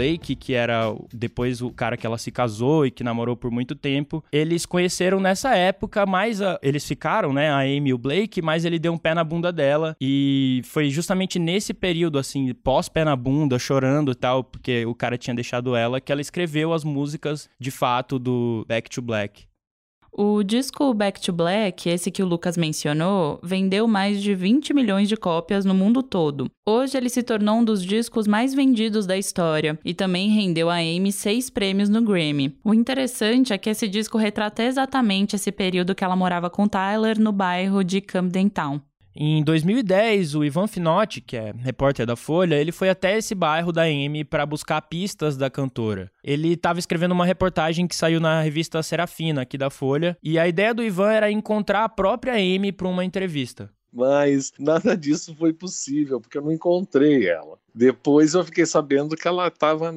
Blake, 0.00 0.34
que 0.34 0.54
era 0.54 0.94
depois 1.12 1.60
o 1.60 1.70
cara 1.70 1.94
que 1.94 2.06
ela 2.06 2.16
se 2.16 2.30
casou 2.30 2.86
e 2.86 2.90
que 2.90 3.04
namorou 3.04 3.36
por 3.36 3.50
muito 3.50 3.74
tempo, 3.74 4.24
eles 4.32 4.64
conheceram 4.64 5.20
nessa 5.20 5.54
época, 5.54 6.06
mas 6.06 6.40
a, 6.40 6.58
eles 6.62 6.86
ficaram, 6.86 7.34
né, 7.34 7.50
a 7.50 7.58
Amy 7.58 7.90
e 7.90 7.94
o 7.94 7.98
Blake, 7.98 8.40
mas 8.40 8.64
ele 8.64 8.78
deu 8.78 8.94
um 8.94 8.98
pé 8.98 9.12
na 9.12 9.22
bunda 9.22 9.52
dela 9.52 9.94
e 10.00 10.62
foi 10.64 10.88
justamente 10.88 11.38
nesse 11.38 11.74
período, 11.74 12.18
assim, 12.18 12.54
pós 12.54 12.88
pé 12.88 13.04
na 13.04 13.14
bunda, 13.14 13.58
chorando 13.58 14.12
e 14.12 14.14
tal, 14.14 14.42
porque 14.42 14.86
o 14.86 14.94
cara 14.94 15.18
tinha 15.18 15.34
deixado 15.34 15.76
ela, 15.76 16.00
que 16.00 16.10
ela 16.10 16.22
escreveu 16.22 16.72
as 16.72 16.82
músicas 16.82 17.50
de 17.58 17.70
fato 17.70 18.18
do 18.18 18.64
Back 18.66 18.88
to 18.88 19.02
Black. 19.02 19.49
O 20.12 20.42
disco 20.42 20.92
Back 20.92 21.20
to 21.20 21.32
Black, 21.32 21.88
esse 21.88 22.10
que 22.10 22.22
o 22.22 22.26
Lucas 22.26 22.56
mencionou, 22.56 23.38
vendeu 23.42 23.86
mais 23.86 24.20
de 24.20 24.34
20 24.34 24.74
milhões 24.74 25.08
de 25.08 25.16
cópias 25.16 25.64
no 25.64 25.74
mundo 25.74 26.02
todo. 26.02 26.50
Hoje 26.68 26.96
ele 26.96 27.08
se 27.08 27.22
tornou 27.22 27.58
um 27.58 27.64
dos 27.64 27.84
discos 27.84 28.26
mais 28.26 28.52
vendidos 28.52 29.06
da 29.06 29.16
história 29.16 29.78
e 29.84 29.94
também 29.94 30.28
rendeu 30.28 30.68
a 30.68 30.76
Amy 30.76 31.12
seis 31.12 31.48
prêmios 31.48 31.88
no 31.88 32.02
Grammy. 32.02 32.56
O 32.64 32.74
interessante 32.74 33.52
é 33.52 33.58
que 33.58 33.70
esse 33.70 33.88
disco 33.88 34.18
retrata 34.18 34.62
exatamente 34.62 35.36
esse 35.36 35.52
período 35.52 35.94
que 35.94 36.04
ela 36.04 36.16
morava 36.16 36.50
com 36.50 36.66
Tyler 36.66 37.18
no 37.20 37.32
bairro 37.32 37.84
de 37.84 38.00
Camden 38.00 38.48
Town. 38.48 38.80
Em 39.22 39.44
2010, 39.44 40.34
o 40.34 40.42
Ivan 40.42 40.66
Finotti, 40.66 41.20
que 41.20 41.36
é 41.36 41.52
repórter 41.58 42.06
da 42.06 42.16
Folha, 42.16 42.54
ele 42.54 42.72
foi 42.72 42.88
até 42.88 43.18
esse 43.18 43.34
bairro 43.34 43.70
da 43.70 43.82
Amy 43.82 44.24
para 44.24 44.46
buscar 44.46 44.80
pistas 44.80 45.36
da 45.36 45.50
cantora. 45.50 46.10
Ele 46.24 46.54
estava 46.54 46.78
escrevendo 46.78 47.12
uma 47.12 47.26
reportagem 47.26 47.86
que 47.86 47.94
saiu 47.94 48.18
na 48.18 48.40
revista 48.40 48.82
Serafina, 48.82 49.42
aqui 49.42 49.58
da 49.58 49.68
Folha, 49.68 50.16
e 50.22 50.38
a 50.38 50.48
ideia 50.48 50.72
do 50.72 50.82
Ivan 50.82 51.12
era 51.12 51.30
encontrar 51.30 51.84
a 51.84 51.88
própria 51.90 52.32
Amy 52.32 52.72
para 52.72 52.88
uma 52.88 53.04
entrevista. 53.04 53.70
Mas 53.92 54.54
nada 54.58 54.96
disso 54.96 55.34
foi 55.34 55.52
possível, 55.52 56.18
porque 56.18 56.38
eu 56.38 56.42
não 56.42 56.52
encontrei 56.52 57.28
ela. 57.28 57.58
Depois 57.74 58.32
eu 58.32 58.42
fiquei 58.42 58.64
sabendo 58.64 59.16
que 59.16 59.28
ela 59.28 59.48
estava 59.48 59.92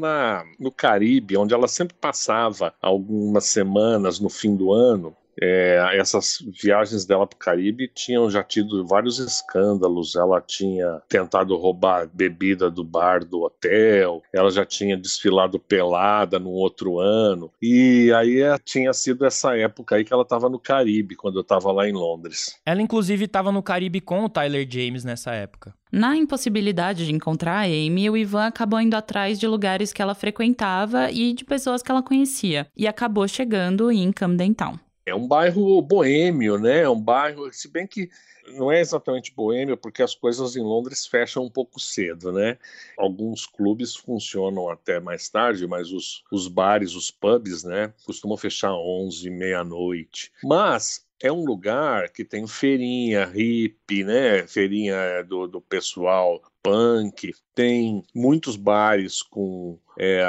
no 0.59 0.69
Caribe, 0.69 1.37
onde 1.37 1.53
ela 1.53 1.69
sempre 1.69 1.95
passava 1.95 2.73
algumas 2.81 3.45
semanas 3.45 4.19
no 4.19 4.29
fim 4.29 4.53
do 4.53 4.73
ano, 4.73 5.15
é, 5.41 5.97
essas 5.97 6.37
viagens 6.61 7.05
dela 7.05 7.27
para 7.27 7.35
o 7.35 7.39
Caribe 7.39 7.91
tinham 7.93 8.29
já 8.29 8.43
tido 8.43 8.85
vários 8.85 9.19
escândalos. 9.19 10.15
Ela 10.15 10.41
tinha 10.41 11.01
tentado 11.07 11.55
roubar 11.55 12.09
bebida 12.11 12.69
do 12.69 12.83
bar 12.83 13.23
do 13.25 13.43
hotel, 13.43 14.21
ela 14.31 14.49
já 14.51 14.65
tinha 14.65 14.97
desfilado 14.97 15.59
pelada 15.59 16.39
no 16.39 16.51
outro 16.51 16.99
ano. 16.99 17.51
E 17.61 18.11
aí 18.15 18.41
é, 18.41 18.57
tinha 18.57 18.93
sido 18.93 19.25
essa 19.25 19.55
época 19.57 19.95
aí 19.95 20.03
que 20.03 20.13
ela 20.13 20.23
estava 20.23 20.49
no 20.49 20.59
Caribe, 20.59 21.15
quando 21.15 21.35
eu 21.35 21.41
estava 21.41 21.71
lá 21.71 21.87
em 21.87 21.93
Londres. 21.93 22.59
Ela, 22.65 22.81
inclusive, 22.81 23.25
estava 23.25 23.51
no 23.51 23.63
Caribe 23.63 24.01
com 24.01 24.23
o 24.23 24.29
Tyler 24.29 24.67
James 24.69 25.03
nessa 25.03 25.31
época. 25.33 25.73
Na 25.91 26.17
impossibilidade 26.17 27.05
de 27.05 27.13
encontrar 27.13 27.59
a 27.59 27.65
Amy, 27.65 28.09
o 28.09 28.17
Ivan 28.17 28.47
acabou 28.47 28.81
indo 28.81 28.95
atrás 28.95 29.39
de 29.39 29.45
lugares 29.45 29.93
que 29.93 30.01
ela 30.01 30.15
frequentava 30.15 31.11
e 31.11 31.33
de 31.33 31.45
pessoas 31.45 31.83
que 31.83 31.91
ela 31.91 32.01
conhecia, 32.01 32.65
e 32.75 32.87
acabou 32.87 33.27
chegando 33.27 33.91
em 33.91 34.11
Camden 34.11 34.53
Town. 34.53 34.79
É 35.05 35.13
um 35.13 35.27
bairro 35.27 35.81
boêmio, 35.81 36.57
né? 36.57 36.81
É 36.81 36.89
um 36.89 36.99
bairro, 36.99 37.51
se 37.51 37.67
bem 37.67 37.85
que 37.85 38.09
não 38.55 38.71
é 38.71 38.79
exatamente 38.79 39.33
boêmio, 39.33 39.77
porque 39.77 40.03
as 40.03 40.15
coisas 40.15 40.55
em 40.55 40.61
Londres 40.61 41.05
fecham 41.05 41.43
um 41.43 41.49
pouco 41.49 41.79
cedo, 41.79 42.31
né? 42.31 42.57
Alguns 42.97 43.45
clubes 43.45 43.95
funcionam 43.95 44.69
até 44.69 44.99
mais 44.99 45.29
tarde, 45.29 45.65
mas 45.67 45.91
os, 45.91 46.23
os 46.31 46.47
bares, 46.47 46.93
os 46.95 47.09
pubs, 47.09 47.63
né, 47.63 47.93
costumam 48.05 48.37
fechar 48.37 48.73
11, 48.73 49.29
meia-noite. 49.29 50.31
Mas 50.43 51.05
é 51.21 51.31
um 51.31 51.45
lugar 51.45 52.09
que 52.09 52.25
tem 52.25 52.45
feirinha 52.45 53.25
hippie, 53.25 54.03
né? 54.03 54.45
Feirinha 54.47 55.23
do, 55.23 55.47
do 55.47 55.61
pessoal 55.61 56.41
punk, 56.63 57.33
tem 57.53 58.03
muitos 58.15 58.55
bares 58.55 59.21
com, 59.21 59.77
é, 59.99 60.23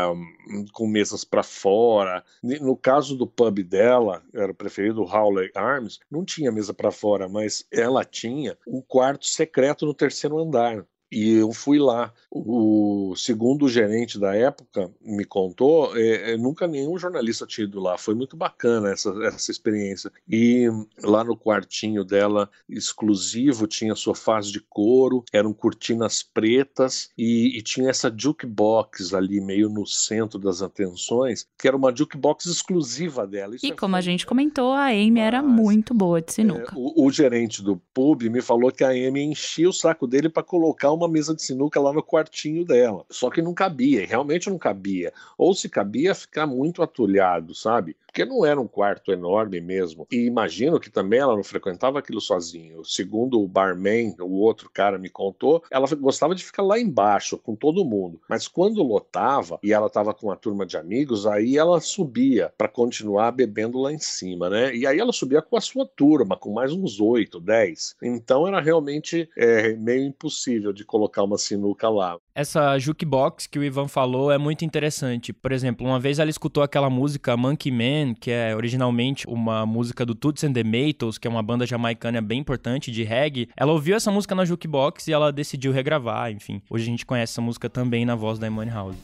com 0.72 0.86
mesas 0.86 1.24
para 1.24 1.44
fora. 1.44 2.24
No 2.42 2.76
caso 2.76 3.16
do 3.16 3.26
pub 3.26 3.62
dela, 3.62 4.22
era 4.34 4.50
o 4.50 4.54
preferido 4.54 5.02
Howley 5.04 5.50
Arms, 5.54 6.00
não 6.10 6.24
tinha 6.24 6.50
mesa 6.50 6.74
para 6.74 6.90
fora, 6.90 7.28
mas 7.28 7.64
ela 7.72 8.04
tinha 8.04 8.58
um 8.66 8.82
quarto 8.82 9.26
secreto 9.26 9.86
no 9.86 9.94
terceiro 9.94 10.38
andar. 10.38 10.84
E 11.10 11.34
eu 11.34 11.52
fui 11.52 11.78
lá. 11.78 12.12
O 12.30 13.14
segundo 13.16 13.68
gerente 13.68 14.18
da 14.18 14.34
época 14.34 14.90
me 15.00 15.24
contou, 15.24 15.96
é, 15.96 16.32
é, 16.32 16.36
nunca 16.36 16.66
nenhum 16.66 16.98
jornalista 16.98 17.46
tinha 17.46 17.66
ido 17.66 17.80
lá. 17.80 17.96
Foi 17.96 18.14
muito 18.14 18.36
bacana 18.36 18.90
essa, 18.90 19.10
essa 19.24 19.50
experiência. 19.50 20.10
E 20.28 20.68
lá 21.02 21.22
no 21.22 21.36
quartinho 21.36 22.04
dela, 22.04 22.50
exclusivo, 22.68 23.66
tinha 23.66 23.94
sofás 23.94 24.48
de 24.48 24.60
couro, 24.60 25.24
eram 25.32 25.52
cortinas 25.52 26.22
pretas 26.22 27.10
e, 27.16 27.56
e 27.56 27.62
tinha 27.62 27.90
essa 27.90 28.12
jukebox 28.14 29.14
ali, 29.14 29.40
meio 29.40 29.68
no 29.68 29.86
centro 29.86 30.38
das 30.38 30.62
atenções, 30.62 31.46
que 31.58 31.68
era 31.68 31.76
uma 31.76 31.94
jukebox 31.94 32.46
exclusiva 32.46 33.26
dela. 33.26 33.54
Isso 33.54 33.66
e 33.66 33.70
é 33.70 33.74
como 33.74 33.96
a 33.96 34.00
gente 34.00 34.26
comentou, 34.26 34.72
a 34.72 34.86
Amy 34.86 35.20
era 35.20 35.42
muito 35.42 35.94
boa 35.94 36.20
de 36.20 36.32
sinuca. 36.32 36.74
É, 36.74 36.76
o, 36.76 37.06
o 37.06 37.10
gerente 37.10 37.62
do 37.62 37.76
pub 37.92 38.22
me 38.24 38.40
falou 38.40 38.72
que 38.72 38.82
a 38.82 38.88
Amy 38.88 39.22
enchia 39.22 39.68
o 39.68 39.72
saco 39.72 40.06
dele 40.06 40.28
para 40.28 40.42
colocar 40.42 40.90
uma 40.90 41.03
mesa 41.08 41.34
de 41.34 41.42
sinuca 41.42 41.80
lá 41.80 41.92
no 41.92 42.02
quartinho 42.02 42.64
dela. 42.64 43.04
Só 43.10 43.30
que 43.30 43.42
não 43.42 43.54
cabia, 43.54 44.06
realmente 44.06 44.50
não 44.50 44.58
cabia. 44.58 45.12
Ou 45.36 45.54
se 45.54 45.68
cabia, 45.68 46.14
ficar 46.14 46.46
muito 46.46 46.82
atulhado, 46.82 47.54
sabe? 47.54 47.96
porque 48.14 48.24
não 48.24 48.46
era 48.46 48.60
um 48.60 48.68
quarto 48.68 49.10
enorme 49.10 49.60
mesmo. 49.60 50.06
E 50.08 50.18
imagino 50.24 50.78
que 50.78 50.88
também 50.88 51.18
ela 51.18 51.34
não 51.34 51.42
frequentava 51.42 51.98
aquilo 51.98 52.20
sozinho. 52.20 52.84
Segundo 52.84 53.42
o 53.42 53.48
barman, 53.48 54.14
o 54.20 54.38
outro 54.38 54.70
cara 54.72 54.96
me 54.96 55.10
contou, 55.10 55.64
ela 55.68 55.88
gostava 55.96 56.32
de 56.32 56.44
ficar 56.44 56.62
lá 56.62 56.78
embaixo 56.78 57.36
com 57.36 57.56
todo 57.56 57.84
mundo. 57.84 58.20
Mas 58.28 58.46
quando 58.46 58.84
lotava 58.84 59.58
e 59.64 59.72
ela 59.72 59.88
estava 59.88 60.14
com 60.14 60.28
uma 60.28 60.36
turma 60.36 60.64
de 60.64 60.76
amigos, 60.76 61.26
aí 61.26 61.58
ela 61.58 61.80
subia 61.80 62.52
para 62.56 62.68
continuar 62.68 63.32
bebendo 63.32 63.80
lá 63.80 63.92
em 63.92 63.98
cima, 63.98 64.48
né? 64.48 64.72
E 64.72 64.86
aí 64.86 65.00
ela 65.00 65.12
subia 65.12 65.42
com 65.42 65.56
a 65.56 65.60
sua 65.60 65.84
turma, 65.84 66.36
com 66.36 66.52
mais 66.52 66.72
uns 66.72 67.00
oito, 67.00 67.40
dez. 67.40 67.96
Então 68.00 68.46
era 68.46 68.60
realmente 68.60 69.28
é, 69.36 69.72
meio 69.72 70.04
impossível 70.04 70.72
de 70.72 70.83
colocar 70.84 71.22
uma 71.22 71.38
sinuca 71.38 71.88
lá. 71.88 72.16
Essa 72.34 72.78
jukebox 72.78 73.46
que 73.46 73.58
o 73.58 73.64
Ivan 73.64 73.88
falou 73.88 74.30
é 74.30 74.38
muito 74.38 74.64
interessante. 74.64 75.32
Por 75.32 75.52
exemplo, 75.52 75.86
uma 75.86 75.98
vez 75.98 76.18
ela 76.18 76.30
escutou 76.30 76.62
aquela 76.62 76.90
música 76.90 77.36
Monkey 77.36 77.70
Man 77.70 78.14
que 78.14 78.30
é 78.30 78.54
originalmente 78.54 79.26
uma 79.28 79.64
música 79.66 80.04
do 80.04 80.14
Toots 80.14 80.44
and 80.44 80.52
the 80.52 80.64
Maytals, 80.64 81.18
que 81.18 81.26
é 81.26 81.30
uma 81.30 81.42
banda 81.42 81.66
jamaicana 81.66 82.20
bem 82.20 82.40
importante 82.40 82.90
de 82.90 83.02
reggae. 83.04 83.48
Ela 83.56 83.72
ouviu 83.72 83.96
essa 83.96 84.10
música 84.10 84.34
na 84.34 84.44
jukebox 84.44 85.08
e 85.08 85.12
ela 85.12 85.32
decidiu 85.32 85.72
regravar, 85.72 86.30
enfim. 86.30 86.60
Hoje 86.68 86.84
a 86.84 86.86
gente 86.86 87.06
conhece 87.06 87.32
essa 87.32 87.40
música 87.42 87.68
também 87.70 88.04
na 88.04 88.14
voz 88.14 88.38
da 88.38 88.46
Emily 88.46 88.70
House. 88.70 88.96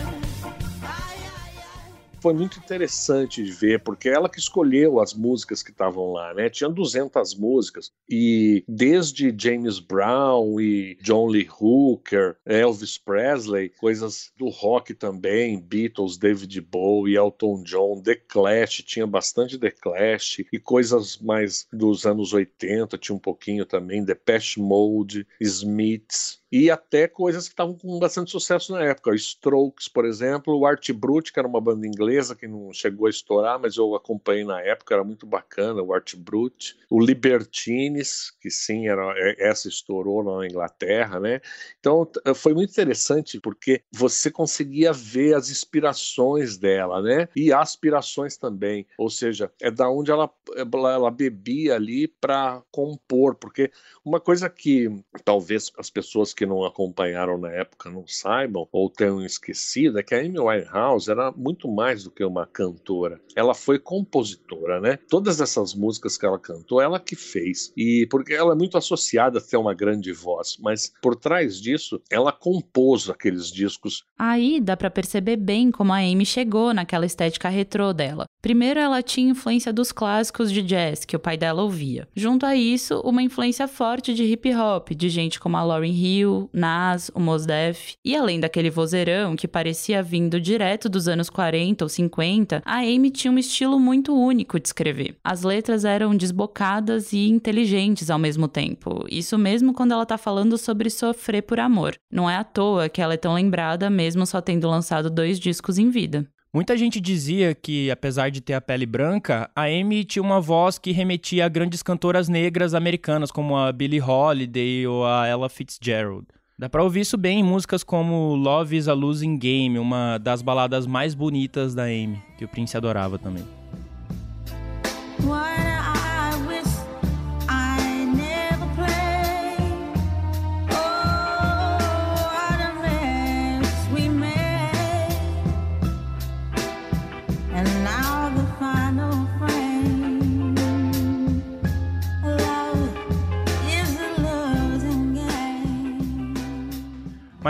foi 2.22 2.32
muito 2.32 2.56
interessante 2.58 3.42
de 3.42 3.50
ver, 3.50 3.82
porque 3.82 4.08
ela 4.08 4.28
que 4.28 4.38
escolheu 4.38 5.00
as 5.00 5.12
músicas 5.12 5.60
que 5.60 5.72
estavam 5.72 6.12
lá, 6.12 6.32
né? 6.32 6.48
Tinha 6.48 6.70
200 6.70 7.34
músicas 7.34 7.90
e 8.08 8.64
desde 8.68 9.34
James 9.36 9.80
Brown 9.80 10.60
e 10.60 10.96
John 11.02 11.26
Lee 11.26 11.48
Hooker, 11.60 12.36
Elvis 12.46 12.96
Presley, 12.96 13.70
coisas 13.70 14.30
do 14.38 14.48
rock 14.48 14.94
também, 14.94 15.60
Beatles, 15.60 16.16
David 16.16 16.60
Bowie, 16.60 17.16
Elton 17.16 17.64
John, 17.64 18.00
The 18.00 18.14
Clash, 18.14 18.84
tinha 18.86 19.06
bastante 19.06 19.58
The 19.58 19.72
Clash 19.72 20.44
e 20.52 20.60
coisas 20.60 21.18
mais 21.18 21.66
dos 21.72 22.06
anos 22.06 22.32
80, 22.32 22.96
tinha 22.98 23.16
um 23.16 23.18
pouquinho 23.18 23.66
também, 23.66 24.04
Depeche 24.04 24.60
Mode, 24.60 25.26
Smiths, 25.40 26.41
e 26.52 26.70
até 26.70 27.08
coisas 27.08 27.48
que 27.48 27.54
estavam 27.54 27.74
com 27.74 27.98
bastante 27.98 28.30
sucesso 28.30 28.72
na 28.72 28.82
época. 28.82 29.14
Strokes, 29.14 29.88
por 29.88 30.04
exemplo, 30.04 30.54
o 30.54 30.66
Art 30.66 30.92
Brut, 30.92 31.32
que 31.32 31.38
era 31.38 31.48
uma 31.48 31.62
banda 31.62 31.86
inglesa 31.86 32.36
que 32.36 32.46
não 32.46 32.70
chegou 32.74 33.06
a 33.06 33.10
estourar, 33.10 33.58
mas 33.58 33.78
eu 33.78 33.94
acompanhei 33.94 34.44
na 34.44 34.60
época, 34.60 34.94
era 34.94 35.02
muito 35.02 35.24
bacana, 35.24 35.82
o 35.82 35.94
Art 35.94 36.14
Brut. 36.14 36.76
O 36.90 37.00
Libertines, 37.00 38.30
que 38.38 38.50
sim, 38.50 38.86
era, 38.86 39.14
é, 39.16 39.48
essa 39.48 39.66
estourou 39.66 40.22
na 40.22 40.46
Inglaterra, 40.46 41.18
né? 41.18 41.40
Então 41.80 42.06
foi 42.34 42.52
muito 42.52 42.70
interessante 42.70 43.40
porque 43.40 43.82
você 43.90 44.30
conseguia 44.30 44.92
ver 44.92 45.34
as 45.34 45.48
inspirações 45.48 46.58
dela, 46.58 47.00
né? 47.00 47.28
E 47.34 47.50
aspirações 47.50 48.36
também, 48.36 48.86
ou 48.98 49.08
seja, 49.08 49.50
é 49.58 49.70
da 49.70 49.88
onde 49.88 50.10
ela, 50.10 50.30
ela 50.54 51.10
bebia 51.10 51.76
ali 51.76 52.06
para 52.06 52.62
compor, 52.70 53.36
porque 53.36 53.70
uma 54.04 54.20
coisa 54.20 54.50
que 54.50 54.90
talvez 55.24 55.72
as 55.78 55.88
pessoas 55.88 56.34
que 56.34 56.41
que 56.42 56.46
não 56.46 56.64
acompanharam 56.64 57.38
na 57.38 57.52
época 57.52 57.88
não 57.88 58.04
saibam 58.04 58.66
ou 58.72 58.90
tenham 58.90 59.24
esquecido 59.24 60.00
é 60.00 60.02
que 60.02 60.12
a 60.12 60.18
Amy 60.18 60.40
Winehouse 60.40 61.08
era 61.08 61.30
muito 61.30 61.70
mais 61.70 62.02
do 62.02 62.10
que 62.10 62.24
uma 62.24 62.44
cantora. 62.46 63.20
Ela 63.36 63.54
foi 63.54 63.78
compositora, 63.78 64.80
né? 64.80 64.98
Todas 65.08 65.40
essas 65.40 65.72
músicas 65.72 66.18
que 66.18 66.26
ela 66.26 66.40
cantou, 66.40 66.80
ela 66.80 66.98
que 66.98 67.14
fez. 67.14 67.72
E 67.76 68.08
porque 68.10 68.34
ela 68.34 68.54
é 68.54 68.56
muito 68.56 68.76
associada 68.76 69.38
a 69.38 69.40
ter 69.40 69.56
uma 69.56 69.72
grande 69.72 70.12
voz, 70.12 70.56
mas 70.58 70.92
por 71.00 71.14
trás 71.14 71.60
disso, 71.60 72.02
ela 72.10 72.32
compôs 72.32 73.08
aqueles 73.08 73.46
discos. 73.46 74.04
Aí 74.18 74.60
dá 74.60 74.76
para 74.76 74.90
perceber 74.90 75.36
bem 75.36 75.70
como 75.70 75.92
a 75.92 75.98
Amy 75.98 76.26
chegou 76.26 76.74
naquela 76.74 77.06
estética 77.06 77.48
retrô 77.48 77.92
dela. 77.92 78.24
Primeiro, 78.40 78.80
ela 78.80 79.00
tinha 79.00 79.30
influência 79.30 79.72
dos 79.72 79.92
clássicos 79.92 80.50
de 80.50 80.62
jazz 80.62 81.04
que 81.04 81.14
o 81.14 81.20
pai 81.20 81.36
dela 81.36 81.62
ouvia. 81.62 82.08
Junto 82.16 82.44
a 82.44 82.56
isso, 82.56 83.00
uma 83.04 83.22
influência 83.22 83.68
forte 83.68 84.12
de 84.12 84.24
hip 84.24 84.52
hop, 84.52 84.90
de 84.90 85.08
gente 85.08 85.38
como 85.38 85.56
a 85.56 85.62
Lauryn 85.62 85.92
Hill, 85.92 86.31
Nas, 86.52 87.10
o 87.14 87.20
Mos 87.20 87.46
Def. 87.46 87.94
E 88.04 88.16
além 88.16 88.40
daquele 88.40 88.70
vozeirão 88.70 89.36
que 89.36 89.48
parecia 89.48 90.02
vindo 90.02 90.40
direto 90.40 90.88
dos 90.88 91.08
anos 91.08 91.28
40 91.28 91.84
ou 91.84 91.88
50, 91.88 92.62
a 92.64 92.78
Amy 92.78 93.10
tinha 93.10 93.32
um 93.32 93.38
estilo 93.38 93.78
muito 93.78 94.14
único 94.14 94.58
de 94.58 94.68
escrever. 94.68 95.16
As 95.22 95.42
letras 95.42 95.84
eram 95.84 96.16
desbocadas 96.16 97.12
e 97.12 97.28
inteligentes 97.28 98.10
ao 98.10 98.18
mesmo 98.18 98.48
tempo. 98.48 99.06
Isso 99.10 99.36
mesmo 99.38 99.74
quando 99.74 99.92
ela 99.92 100.06
tá 100.06 100.18
falando 100.18 100.56
sobre 100.56 100.90
sofrer 100.90 101.42
por 101.42 101.58
amor. 101.60 101.94
Não 102.10 102.28
é 102.28 102.36
à 102.36 102.44
toa 102.44 102.88
que 102.88 103.00
ela 103.00 103.14
é 103.14 103.18
tão 103.18 103.34
lembrada 103.34 103.88
mesmo 103.90 104.26
só 104.26 104.40
tendo 104.40 104.68
lançado 104.68 105.10
dois 105.10 105.38
discos 105.38 105.78
em 105.78 105.90
vida. 105.90 106.26
Muita 106.54 106.76
gente 106.76 107.00
dizia 107.00 107.54
que, 107.54 107.90
apesar 107.90 108.30
de 108.30 108.42
ter 108.42 108.52
a 108.52 108.60
pele 108.60 108.84
branca, 108.84 109.50
a 109.56 109.62
Amy 109.62 110.04
tinha 110.04 110.22
uma 110.22 110.38
voz 110.38 110.78
que 110.78 110.92
remetia 110.92 111.46
a 111.46 111.48
grandes 111.48 111.82
cantoras 111.82 112.28
negras 112.28 112.74
americanas, 112.74 113.30
como 113.30 113.56
a 113.56 113.72
Billie 113.72 114.02
Holiday 114.02 114.86
ou 114.86 115.06
a 115.06 115.26
Ella 115.26 115.48
Fitzgerald. 115.48 116.26
Dá 116.58 116.68
pra 116.68 116.82
ouvir 116.82 117.00
isso 117.00 117.16
bem 117.16 117.40
em 117.40 117.42
músicas 117.42 117.82
como 117.82 118.34
Love 118.34 118.76
is 118.76 118.86
a 118.86 118.92
Losing 118.92 119.38
Game, 119.38 119.78
uma 119.78 120.18
das 120.18 120.42
baladas 120.42 120.86
mais 120.86 121.14
bonitas 121.14 121.74
da 121.74 121.84
Amy, 121.84 122.22
que 122.36 122.44
o 122.44 122.48
Prince 122.48 122.76
adorava 122.76 123.18
também. 123.18 123.44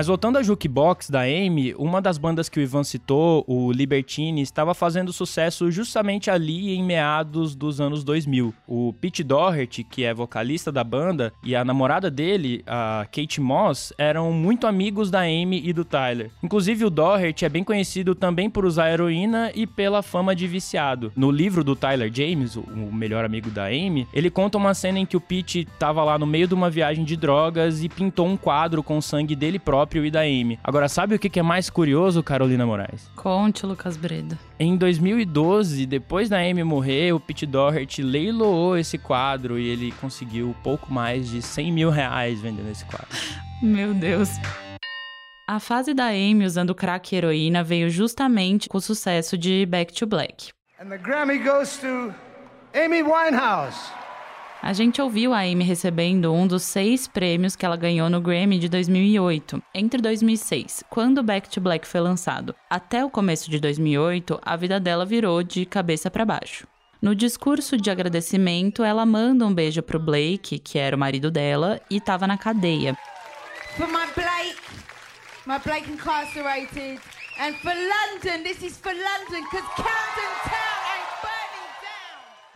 Mas 0.02 0.08
voltando 0.08 0.36
à 0.36 0.42
jukebox 0.42 1.10
da 1.10 1.20
Amy, 1.20 1.76
uma 1.78 2.02
das 2.02 2.18
bandas 2.18 2.48
que 2.48 2.58
o 2.58 2.60
Ivan 2.60 2.82
citou, 2.82 3.44
o 3.46 3.70
Libertine, 3.70 4.42
estava 4.42 4.74
fazendo 4.74 5.12
sucesso 5.12 5.70
justamente 5.70 6.28
ali 6.28 6.74
em 6.74 6.82
meados 6.82 7.54
dos 7.54 7.80
anos 7.80 8.02
2000. 8.02 8.52
O 8.66 8.92
Pete 9.00 9.22
Doherty, 9.22 9.84
que 9.84 10.02
é 10.02 10.12
vocalista 10.12 10.72
da 10.72 10.82
banda, 10.82 11.32
e 11.44 11.54
a 11.54 11.64
namorada 11.64 12.10
dele, 12.10 12.64
a 12.66 13.06
Kate 13.12 13.40
Moss, 13.40 13.94
eram 13.96 14.32
muito 14.32 14.66
amigos 14.66 15.08
da 15.08 15.20
Amy 15.20 15.62
e 15.64 15.72
do 15.72 15.84
Tyler. 15.84 16.32
Inclusive, 16.42 16.84
o 16.84 16.90
Doherty 16.90 17.44
é 17.44 17.48
bem 17.48 17.62
conhecido 17.62 18.16
também 18.16 18.50
por 18.50 18.64
usar 18.64 18.90
heroína 18.90 19.52
e 19.54 19.68
pela 19.68 20.02
fama 20.02 20.34
de 20.34 20.48
viciado. 20.48 21.12
No 21.14 21.30
livro 21.30 21.62
do 21.62 21.76
Tyler 21.76 22.10
James, 22.12 22.56
o 22.56 22.92
melhor 22.92 23.24
amigo 23.24 23.50
da 23.50 23.66
Amy, 23.66 24.08
ele 24.12 24.30
conta 24.30 24.58
uma 24.58 24.74
cena 24.74 24.98
em 24.98 25.06
que 25.06 25.16
o 25.16 25.20
Pete 25.20 25.60
estava 25.60 26.02
lá 26.02 26.18
no 26.18 26.26
meio 26.26 26.48
de 26.48 26.54
uma 26.54 26.68
viagem 26.68 27.04
de 27.04 27.16
drogas 27.16 27.84
e 27.84 27.88
pintou 27.88 28.26
um 28.26 28.36
quadro 28.36 28.82
com 28.82 29.00
sangue 29.00 29.36
dele 29.36 29.60
próprio 29.60 29.91
próprio 29.92 30.06
e 30.06 30.10
da 30.10 30.20
Amy. 30.20 30.58
Agora, 30.64 30.88
sabe 30.88 31.14
o 31.14 31.18
que 31.18 31.38
é 31.38 31.42
mais 31.42 31.68
curioso, 31.68 32.22
Carolina 32.22 32.64
Moraes? 32.64 33.10
Conte, 33.14 33.66
Lucas 33.66 33.96
Breda. 33.96 34.38
Em 34.58 34.76
2012, 34.76 35.84
depois 35.84 36.30
da 36.30 36.38
Amy 36.38 36.64
morrer, 36.64 37.12
o 37.12 37.20
Pete 37.20 37.44
Doherty 37.44 38.02
leiloou 38.02 38.78
esse 38.78 38.96
quadro 38.96 39.58
e 39.58 39.68
ele 39.68 39.92
conseguiu 40.00 40.56
pouco 40.62 40.92
mais 40.92 41.28
de 41.28 41.42
100 41.42 41.72
mil 41.72 41.90
reais 41.90 42.40
vendendo 42.40 42.70
esse 42.70 42.84
quadro. 42.86 43.08
Meu 43.62 43.92
Deus. 43.92 44.30
A 45.46 45.60
fase 45.60 45.92
da 45.92 46.06
Amy 46.06 46.46
usando 46.46 46.74
crack 46.74 47.14
e 47.14 47.18
heroína 47.18 47.62
veio 47.62 47.90
justamente 47.90 48.68
com 48.68 48.78
o 48.78 48.80
sucesso 48.80 49.36
de 49.36 49.66
Back 49.66 49.92
to 49.92 50.06
Black. 50.06 50.50
And 50.80 50.88
the 50.88 50.98
Grammy 50.98 51.38
goes 51.38 51.76
to 51.78 52.14
Amy 52.74 53.02
Winehouse. 53.02 54.01
A 54.64 54.72
gente 54.72 55.02
ouviu 55.02 55.34
a 55.34 55.40
Amy 55.40 55.64
recebendo 55.64 56.32
um 56.32 56.46
dos 56.46 56.62
seis 56.62 57.08
prêmios 57.08 57.56
que 57.56 57.66
ela 57.66 57.76
ganhou 57.76 58.08
no 58.08 58.20
Grammy 58.20 58.60
de 58.60 58.68
2008. 58.68 59.60
Entre 59.74 60.00
2006, 60.00 60.84
quando 60.88 61.20
Back 61.20 61.50
to 61.50 61.60
Black 61.60 61.84
foi 61.84 61.98
lançado, 61.98 62.54
até 62.70 63.04
o 63.04 63.10
começo 63.10 63.50
de 63.50 63.58
2008, 63.58 64.38
a 64.40 64.56
vida 64.56 64.78
dela 64.78 65.04
virou 65.04 65.42
de 65.42 65.66
cabeça 65.66 66.08
para 66.08 66.24
baixo. 66.24 66.64
No 67.02 67.12
discurso 67.12 67.76
de 67.76 67.90
agradecimento, 67.90 68.84
ela 68.84 69.04
manda 69.04 69.44
um 69.44 69.52
beijo 69.52 69.82
pro 69.82 69.98
Blake, 69.98 70.60
que 70.60 70.78
era 70.78 70.94
o 70.94 70.98
marido 70.98 71.28
dela, 71.28 71.80
e 71.90 71.96
estava 71.96 72.28
na 72.28 72.38
cadeia. 72.38 72.96
For 73.76 73.88
my 73.88 74.06
Blake, 74.14 74.62
my 75.44 75.58
Blake 75.58 75.90
incarcerated, 75.90 77.00
and 77.40 77.54
for 77.54 77.74
London, 77.74 78.44
this 78.44 78.62
is 78.62 78.78
for 78.78 78.92
London, 78.92 79.42
because 79.50 79.66
Camden 79.74 80.32
Town 80.44 80.71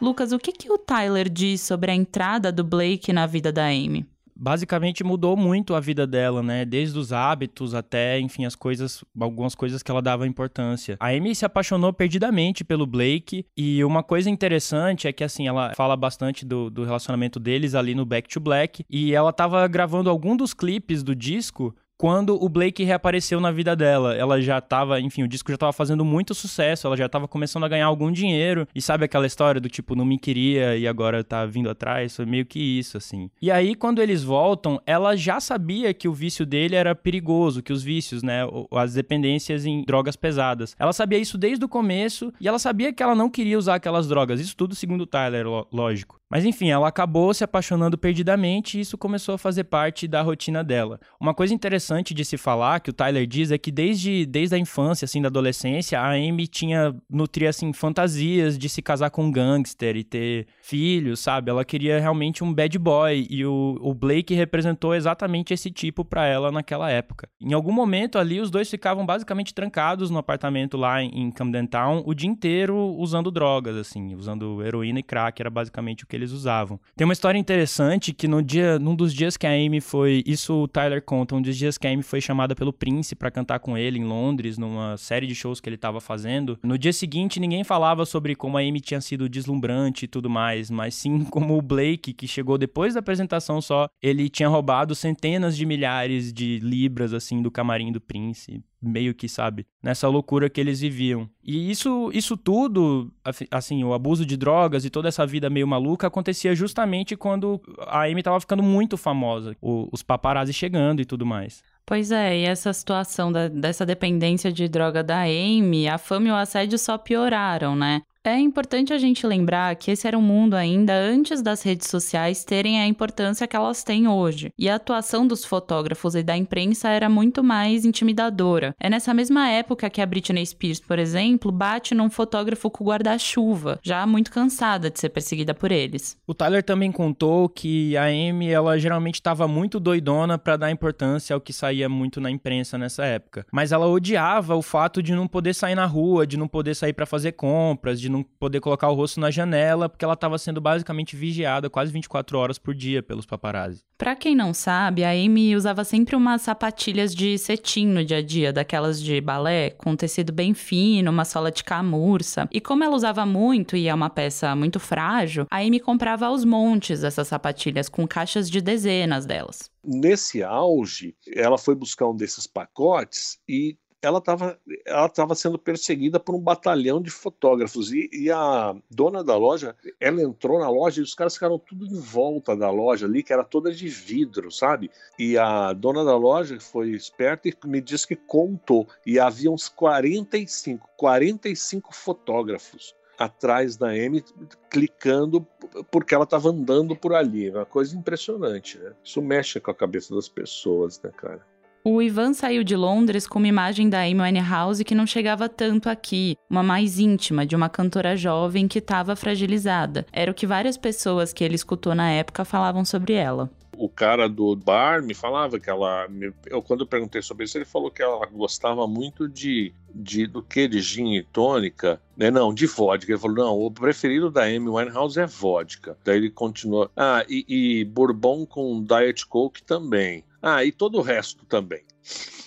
Lucas, 0.01 0.33
o 0.33 0.39
que, 0.39 0.53
que 0.53 0.71
o 0.71 0.77
Tyler 0.77 1.29
diz 1.29 1.61
sobre 1.61 1.91
a 1.91 1.95
entrada 1.95 2.53
do 2.53 2.63
Blake 2.63 3.13
na 3.13 3.27
vida 3.27 3.51
da 3.51 3.67
Amy? 3.67 4.07
basicamente 4.37 5.03
mudou 5.03 5.37
muito 5.37 5.75
a 5.75 5.81
vida 5.81 6.07
dela, 6.07 6.43
né? 6.43 6.65
Desde 6.65 6.99
os 6.99 7.13
hábitos 7.13 7.75
até, 7.75 8.21
enfim, 8.21 8.45
as 8.45 8.55
coisas, 8.55 9.03
algumas 9.19 9.55
coisas 9.55 9.83
que 9.83 9.91
ela 9.91 10.03
dava 10.03 10.27
importância. 10.27 10.97
A 11.01 11.09
Amy 11.09 11.35
se 11.35 11.45
apaixonou 11.45 11.93
perdidamente 11.93 12.63
pelo 12.63 12.87
Blake 12.87 13.47
e 13.57 13.83
uma 13.83 14.03
coisa 14.03 14.29
interessante 14.29 15.09
é 15.09 15.13
que, 15.13 15.25
assim, 15.25 15.49
ela 15.49 15.73
fala 15.75 15.97
bastante 15.97 16.45
do, 16.45 16.69
do 16.69 16.85
relacionamento 16.85 17.41
deles 17.41 17.75
ali 17.75 17.95
no 17.95 18.05
Back 18.05 18.29
to 18.29 18.39
Black 18.39 18.85
e 18.91 19.15
ela 19.15 19.33
tava 19.33 19.67
gravando 19.67 20.11
algum 20.11 20.37
dos 20.37 20.53
clipes 20.53 21.03
do 21.03 21.15
disco 21.15 21.75
quando 21.97 22.43
o 22.43 22.49
Blake 22.49 22.85
reapareceu 22.85 23.41
na 23.41 23.51
vida 23.51 23.75
dela. 23.75 24.15
Ela 24.15 24.41
já 24.41 24.61
tava, 24.61 25.01
enfim, 25.01 25.23
o 25.23 25.29
disco 25.29 25.51
já 25.51 25.57
tava 25.57 25.73
fazendo 25.73 26.05
muito 26.05 26.35
sucesso, 26.35 26.87
ela 26.87 26.97
já 26.97 27.09
tava 27.09 27.27
começando 27.27 27.65
a 27.65 27.69
ganhar 27.69 27.87
algum 27.87 28.13
dinheiro. 28.13 28.67
E 28.75 28.83
sabe 28.83 29.05
aquela 29.05 29.27
história 29.27 29.61
do 29.61 29.69
tipo, 29.69 29.95
não 29.95 30.05
me 30.05 30.19
queria 30.19 30.77
e 30.77 30.87
agora 30.87 31.25
tá 31.25 31.45
vindo 31.47 31.71
atrás? 31.71 32.17
Foi 32.17 32.27
meio 32.27 32.45
que 32.45 32.59
isso, 32.59 32.97
assim. 32.97 33.31
E 33.41 33.51
aí, 33.51 33.75
quando 33.75 34.03
eles 34.03 34.23
voltam, 34.23 34.81
ela 34.87 35.17
já 35.17 35.41
sabia 35.41 35.95
que 35.95 36.09
o 36.09 36.13
vício 36.13 36.45
dele 36.45 36.77
era 36.77 36.95
perigoso, 36.95 37.63
que 37.63 37.73
os 37.73 37.83
vícios, 37.83 38.23
né, 38.23 38.43
as 38.73 38.95
dependências 38.95 39.65
em 39.65 39.83
drogas 39.83 40.17
pesadas. 40.17 40.75
Ela 40.79 40.93
sabia 40.93 41.19
isso 41.19 41.39
desde 41.39 41.65
o 41.65 41.69
começo 41.69 42.33
e 42.41 42.47
ela 42.47 42.59
sabia 42.59 42.93
que 42.93 43.03
ela 43.03 43.15
não 43.15 43.31
queria 43.31 43.59
usar 43.59 43.77
aquelas 43.77 44.09
drogas. 44.09 44.41
Isso 44.41 44.57
tudo 44.57 44.75
segundo 44.75 45.03
o 45.03 45.07
Tyler, 45.07 45.47
lógico. 45.73 46.21
Mas 46.29 46.45
enfim, 46.45 46.71
ela 46.71 46.89
acabou 46.89 47.33
se 47.33 47.45
apaixonando 47.45 47.97
perdidamente 47.97 48.77
e 48.77 48.81
isso 48.81 48.99
começou 48.99 49.37
a 49.37 49.39
fazer 49.39 49.65
parte 49.65 50.09
da 50.09 50.23
rotina 50.23 50.65
dela. 50.65 50.99
Uma 51.21 51.33
coisa 51.33 51.55
interessante 51.55 51.86
de 52.15 52.25
se 52.25 52.37
falar, 52.37 52.81
que 52.81 52.91
o 52.91 52.93
Tyler 52.93 53.27
diz, 53.27 53.51
é 53.51 53.59
que 53.59 53.71
desde, 53.71 54.27
desde 54.27 54.55
a 54.55 54.59
infância, 54.59 55.05
assim, 55.05 55.21
da 55.21 55.29
adolescência, 55.29 56.01
a 56.01 56.13
Amy 56.13 56.47
tinha, 56.47 56.95
nutria, 57.11 57.51
assim, 57.51 57.73
fantasias 57.73 58.59
de 58.59 58.69
se 58.69 58.83
casar 58.83 59.11
com 59.11 59.25
um 59.25 59.31
gangster 59.31 59.97
e 59.97 60.05
ter 60.05 60.47
filhos, 60.61 61.21
sabe? 61.21 61.51
Ela 61.51 61.65
queria 61.65 62.01
realmente 62.01 62.43
um 62.43 62.53
bad 62.53 62.79
boy 62.79 63.27
e 63.29 63.45
o, 63.45 63.79
o 63.81 63.95
Blake 63.95 64.35
representou 64.35 64.95
exatamente 64.95 65.55
esse 65.55 65.71
tipo 65.71 66.05
para 66.05 66.27
ela 66.27 66.51
naquela 66.53 66.91
época. 66.91 67.29
Em 67.41 67.53
algum 67.53 67.73
momento 67.73 68.19
ali, 68.19 68.41
os 68.41 68.51
dois 68.51 68.69
ficavam 68.69 69.05
basicamente 69.05 69.55
trancados 69.55 70.11
no 70.11 70.19
apartamento 70.19 70.77
lá 70.77 71.03
em, 71.03 71.11
em 71.23 71.31
Camden 71.31 71.67
Town 71.67 72.03
o 72.05 72.15
dia 72.15 72.29
inteiro 72.29 72.77
usando 72.97 73.31
drogas, 73.31 73.77
assim, 73.77 74.15
usando 74.15 74.63
heroína 74.65 75.01
e 75.01 75.03
crack, 75.03 75.41
era 75.41 75.51
basicamente 75.51 76.05
o 76.05 76.07
que 76.07 76.17
eles 76.17 76.33
usavam. 76.33 76.81
Tem 76.97 77.05
uma 77.05 77.13
história 77.13 77.39
interessante 77.39 78.13
que 78.13 78.29
no 78.29 78.43
dia, 78.43 78.79
num 78.79 78.95
dos 78.95 79.13
dias 79.13 79.37
que 79.37 79.47
a 79.47 79.51
Amy 79.51 79.81
foi, 79.81 80.23
isso 80.27 80.63
o 80.63 80.69
Tyler 80.69 81.03
conta, 81.03 81.35
um 81.35 81.43
dos 81.43 81.57
dias 81.57 81.76
que 81.79 81.87
a 81.87 81.91
Amy 81.91 82.03
foi 82.03 82.21
chamada 82.21 82.55
pelo 82.55 82.73
Prince 82.73 83.15
para 83.15 83.31
cantar 83.31 83.59
com 83.59 83.77
ele 83.77 83.99
em 83.99 84.05
Londres, 84.05 84.59
numa 84.59 84.97
série 84.97 85.27
de 85.27 85.35
shows 85.35 85.61
que 85.61 85.69
ele 85.69 85.77
estava 85.77 86.01
fazendo. 86.01 86.59
No 86.63 86.79
dia 86.79 86.93
seguinte, 86.93 87.41
ninguém 87.41 87.65
falava 87.65 88.05
sobre 88.05 88.35
como 88.35 88.57
a 88.57 88.61
Amy 88.61 88.81
tinha 88.81 89.01
sido 89.01 89.29
deslumbrante 89.29 90.05
e 90.05 90.09
tudo 90.09 90.31
mais, 90.31 90.71
mas 90.71 90.95
sim 90.95 91.25
como 91.31 91.57
o 91.57 91.63
Blake, 91.63 92.13
que 92.13 92.29
chegou 92.29 92.59
depois 92.59 92.95
da 92.95 93.01
apresentação 93.01 93.61
só, 93.61 93.89
ele 94.03 94.29
tinha 94.29 94.49
roubado 94.49 94.95
centenas 94.95 95.57
de 95.57 95.67
milhares 95.67 96.33
de 96.33 96.59
libras 96.61 97.13
assim 97.13 97.43
do 97.43 97.51
camarim 97.51 97.93
do 97.93 98.01
Prince 98.01 98.63
meio 98.87 99.15
que, 99.15 99.29
sabe, 99.29 99.67
nessa 99.83 100.09
loucura 100.09 100.49
que 100.49 100.61
eles 100.61 100.81
viviam. 100.81 101.29
E 101.43 101.71
isso, 101.71 102.11
isso 102.13 102.37
tudo, 102.37 103.13
assim, 103.51 103.83
o 103.85 103.93
abuso 103.93 104.25
de 104.25 104.37
drogas 104.37 104.85
e 104.85 104.91
toda 104.91 105.09
essa 105.09 105.27
vida 105.27 105.51
meio 105.51 105.67
maluca 105.67 106.07
acontecia 106.07 106.55
justamente 106.55 107.17
quando 107.17 107.61
a 107.87 108.05
Amy 108.05 108.23
tava 108.23 108.41
ficando 108.41 108.63
muito 108.63 108.97
famosa, 108.97 109.57
o, 109.61 109.89
os 109.93 110.03
paparazzi 110.03 110.53
chegando 110.53 111.01
e 111.01 111.05
tudo 111.05 111.27
mais. 111.27 111.63
Pois 111.87 112.11
é, 112.11 112.37
e 112.41 112.45
essa 112.45 112.73
situação 112.73 113.31
da, 113.31 113.47
dessa 113.47 113.87
dependência 113.87 114.53
de 114.53 114.69
droga 114.69 115.05
da 115.05 115.21
Amy, 115.21 115.89
a 115.89 115.97
fama 115.99 116.29
e 116.29 116.31
o 116.33 116.35
assédio 116.35 116.77
só 116.79 116.99
pioraram, 116.99 117.77
né? 117.77 118.03
É 118.27 118.41
importante 118.41 118.93
a 118.93 118.99
gente 118.99 119.25
lembrar 119.25 119.77
que 119.77 119.89
esse 119.89 120.05
era 120.05 120.19
um 120.19 120.21
mundo 120.21 120.55
ainda 120.55 120.93
antes 120.93 121.41
das 121.41 121.63
redes 121.63 121.89
sociais 121.89 122.43
terem 122.43 122.81
a 122.81 122.85
importância 122.85 123.47
que 123.47 123.55
elas 123.55 123.85
têm 123.85 124.09
hoje. 124.09 124.53
E 124.59 124.69
a 124.69 124.75
atuação 124.75 125.25
dos 125.25 125.45
fotógrafos 125.45 126.17
e 126.17 126.25
da 126.25 126.37
imprensa 126.37 126.89
era 126.89 127.09
muito 127.09 127.45
mais 127.45 127.85
intimidadora. 127.85 128.75
É 128.81 128.91
nessa 128.91 129.15
mesma 129.15 129.49
época 129.49 129.89
que 129.89 130.01
a 130.01 130.07
Britney 130.07 130.45
Spears, 130.45 130.81
por 130.81 130.99
exemplo, 130.99 131.53
bate 131.53 131.95
num 131.95 132.11
fotógrafo 132.11 132.69
com 132.69 132.87
guarda-chuva, 132.87 133.79
já 133.81 134.05
muito 134.05 134.33
cansada 134.33 134.91
de 134.91 134.99
ser 134.99 135.11
perseguida 135.11 135.55
por 135.55 135.71
eles. 135.71 136.19
O 136.27 136.35
Tyler 136.35 136.65
também 136.65 136.91
contou 136.91 137.49
que 137.49 137.97
a 137.97 138.07
Amy, 138.07 138.49
ela 138.49 138.77
geralmente 138.77 139.21
estava 139.21 139.47
muito 139.47 139.79
doidona 139.79 140.37
para 140.37 140.57
dar 140.57 140.73
importância 140.73 141.33
ao 141.33 141.41
que 141.41 141.53
saía 141.53 141.89
muito 141.89 142.21
na 142.21 142.29
imprensa 142.29 142.77
nessa 142.77 143.05
época. 143.05 143.47
Mas 143.53 143.71
ela 143.71 143.87
odiava 143.87 144.57
o 144.57 144.63
fato 144.63 145.01
de 145.01 145.15
não 145.15 145.29
poder 145.29 145.55
sair 145.55 145.77
na 145.77 145.87
rua, 145.87 146.27
de 146.27 146.37
não 146.37 146.49
poder 146.49 146.75
sair 146.75 146.93
para 146.93 147.07
fazer 147.07 147.31
compras, 147.31 148.01
de 148.01 148.16
não 148.16 148.16
poder 148.23 148.61
colocar 148.61 148.89
o 148.89 148.95
rosto 148.95 149.21
na 149.21 149.31
janela, 149.31 149.89
porque 149.89 150.05
ela 150.05 150.15
estava 150.15 150.39
sendo 150.39 150.61
basicamente 150.61 151.17
vigiada 151.17 151.71
quase 151.71 151.93
24 151.93 152.39
horas 152.39 152.59
por 152.59 152.75
dia 152.75 153.03
pelos 153.03 153.27
paparazzi. 153.27 153.83
Pra 153.99 154.15
quem 154.15 154.35
não 154.35 154.53
sabe, 154.53 155.05
a 155.05 155.11
Amy 155.11 155.57
usava 155.57 155.83
sempre 155.83 156.15
umas 156.15 156.43
sapatilhas 156.43 157.15
de 157.15 157.39
cetim 157.39 157.87
no 157.87 158.05
dia 158.05 158.19
a 158.19 158.23
dia, 158.23 158.53
daquelas 158.53 159.03
de 159.03 159.21
balé, 159.21 159.71
com 159.71 159.97
tecido 159.97 160.33
bem 160.33 160.53
fino, 160.53 161.11
uma 161.11 161.25
sola 161.25 161.51
de 161.51 161.65
camurça. 161.65 162.49
E 162.53 162.61
como 162.61 162.85
ela 162.85 162.95
usava 162.95 163.25
muito 163.25 163.77
e 163.77 163.89
é 163.89 163.95
uma 163.95 164.11
peça 164.11 164.55
muito 164.55 164.79
frágil, 164.79 165.47
a 165.51 165.59
Amy 165.59 165.81
comprava 165.81 166.27
aos 166.27 166.45
montes 166.45 167.03
essas 167.03 167.29
sapatilhas, 167.29 167.89
com 167.89 168.07
caixas 168.07 168.51
de 168.51 168.61
dezenas 168.61 169.25
delas. 169.25 169.71
Nesse 169.83 170.43
auge, 170.43 171.15
ela 171.35 171.57
foi 171.57 171.75
buscar 171.75 172.09
um 172.09 172.17
desses 172.17 172.47
pacotes 172.47 173.39
e 173.49 173.79
ela 174.07 174.19
estava 174.19 174.57
ela 174.85 175.09
tava 175.09 175.35
sendo 175.35 175.59
perseguida 175.59 176.21
por 176.21 176.35
um 176.35 176.41
batalhão 176.41 177.03
de 177.03 177.11
fotógrafos. 177.11 177.93
E, 177.93 178.09
e, 178.13 178.31
a 178.31 178.75
dona 178.89 179.25
da 179.25 179.37
loja 179.37 179.75
ela 179.99 180.23
entrou 180.23 180.61
na 180.61 180.71
loja 180.71 181.01
e 181.01 181.03
os 181.03 181.15
caras 181.15 181.35
ficaram 181.35 181.59
tudo 181.59 181.85
em 181.85 181.99
volta 181.99 182.57
da 182.57 182.71
loja 182.71 183.07
ali 183.07 183.23
que 183.23 183.33
era 183.33 183.43
toda 183.43 183.73
de 183.73 183.89
vidro 183.89 184.51
sabe? 184.51 184.91
E 185.19 185.37
a 185.37 185.73
dona 185.73 186.05
da 186.05 186.17
loja 186.17 186.61
foi 186.61 186.91
esperta 186.91 187.49
e 187.49 187.55
me 187.65 187.81
disse 187.81 188.07
que 188.07 188.15
contou. 188.15 188.87
E 189.05 189.19
havia 189.19 189.51
uns 189.51 189.69
45 189.69 190.89
45 190.97 191.93
fotógrafos 191.93 192.95
atrás 193.19 193.77
da 193.77 193.89
Amy 193.89 194.23
clicando 194.71 195.45
porque 195.91 196.15
ela 196.15 196.25
estava 196.25 196.51
andando 196.51 196.95
por 196.95 197.13
ali. 197.13 197.51
Uma 197.51 197.67
coisa 197.67 197.97
impressionante 197.97 198.79
né? 198.79 198.93
isso 199.03 199.21
mexe 199.21 199.59
com 199.59 199.73
a 199.73 199.75
cabeça 199.75 200.15
das 200.15 200.29
pessoas 200.29 201.01
né 201.03 201.11
cara 201.17 201.56
o 201.89 202.03
Ivan 202.03 202.35
saiu 202.35 202.65
de 202.65 202.75
Londres 202.75 203.29
com 203.29 203.39
uma 203.39 203.47
imagem 203.47 203.89
da 203.89 204.01
Amy 204.01 204.21
Winehouse 204.21 204.83
que 204.83 204.93
não 204.93 205.07
chegava 205.07 205.49
tanto 205.49 205.89
aqui, 205.89 206.37
uma 206.51 206.61
mais 206.61 206.99
íntima, 206.99 207.47
de 207.47 207.55
uma 207.55 207.69
cantora 207.69 208.17
jovem 208.17 208.67
que 208.67 208.81
estava 208.81 209.15
fragilizada. 209.15 210.05
Era 210.13 210.33
o 210.33 210.35
que 210.35 210.49
várias 210.49 210.77
pessoas 210.77 211.33
que 211.33 211.45
ele 211.45 211.55
escutou 211.55 211.95
na 211.95 212.11
época 212.11 212.45
falavam 212.45 212.85
sobre 212.85 213.13
ela 213.13 213.49
o 213.79 213.89
cara 213.89 214.29
do 214.29 214.57
bar 214.57 215.03
me 215.03 215.15
falava 215.15 215.61
que 215.61 215.69
ela. 215.69 216.09
Eu, 216.47 216.63
quando 216.63 216.81
eu 216.81 216.87
perguntei 216.87 217.21
sobre 217.21 217.45
isso, 217.45 217.59
ele 217.59 217.65
falou 217.65 217.91
que 217.91 218.03
ela 218.03 218.25
gostava 218.27 218.87
muito 218.87 219.29
de. 219.29 219.75
de 219.95 220.27
do 220.27 220.43
que? 220.43 220.67
De 220.67 220.81
gin 220.81 221.15
e 221.15 221.23
tônica? 221.23 222.01
Né? 222.17 222.31
Não, 222.31 222.55
de 222.55 222.67
vodka. 222.67 223.13
Ele 223.13 223.21
falou: 223.21 223.37
não, 223.37 223.61
o 223.61 223.71
preferido 223.71 224.31
da 224.31 224.45
Amy 224.45 224.69
Winehouse 224.69 225.21
é 225.21 225.27
vodka. 225.27 225.97
Daí 226.05 226.17
ele 226.17 226.31
continuou: 226.31 226.91
ah, 226.97 227.25
e, 227.29 227.45
e 227.47 227.85
bourbon 227.85 228.47
com 228.47 228.83
Diet 228.83 229.27
Coke 229.27 229.63
também. 229.63 230.25
Ah, 230.41 230.65
e 230.65 230.71
todo 230.71 230.99
o 230.99 231.03
resto 231.03 231.45
também. 231.47 231.83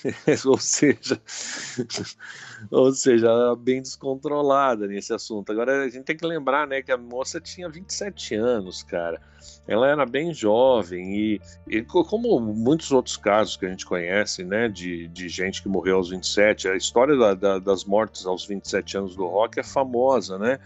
ou 0.46 0.58
seja, 0.58 1.22
ou 2.72 2.92
seja, 2.94 3.56
bem 3.58 3.82
descontrolada 3.82 4.88
nesse 4.88 5.14
assunto. 5.14 5.52
Agora 5.52 5.84
a 5.84 5.90
gente 5.90 6.04
tem 6.04 6.16
que 6.16 6.26
lembrar, 6.26 6.68
né, 6.68 6.82
que 6.82 6.92
a 6.92 6.98
moça 6.98 7.42
tinha 7.42 7.70
27 7.70 8.36
anos, 8.36 8.84
cara. 8.84 9.22
Ela 9.68 9.88
era 9.88 10.06
bem 10.06 10.34
jovem 10.34 11.16
e, 11.16 11.42
e 11.68 11.82
como 11.84 12.40
muitos 12.40 12.92
outros 12.92 13.18
casos 13.18 13.58
que 13.58 13.66
a 13.66 13.70
gente 13.70 13.86
conhece, 13.86 14.44
né, 14.44 14.68
de, 14.68 15.08
de 15.08 15.28
gente 15.28 15.62
que 15.62 15.70
morreu 15.70 15.98
aos 15.98 16.10
27, 16.10 16.68
a 16.68 16.76
história 16.76 17.16
da, 17.18 17.34
da, 17.34 17.60
das 17.60 17.86
mortes 17.86 18.26
aos 18.26 18.46
27 18.46 18.98
anos 18.98 19.16
do 19.16 19.28
rock 19.28 19.60
é 19.60 19.64
famosa, 19.64 20.38
né? 20.38 20.60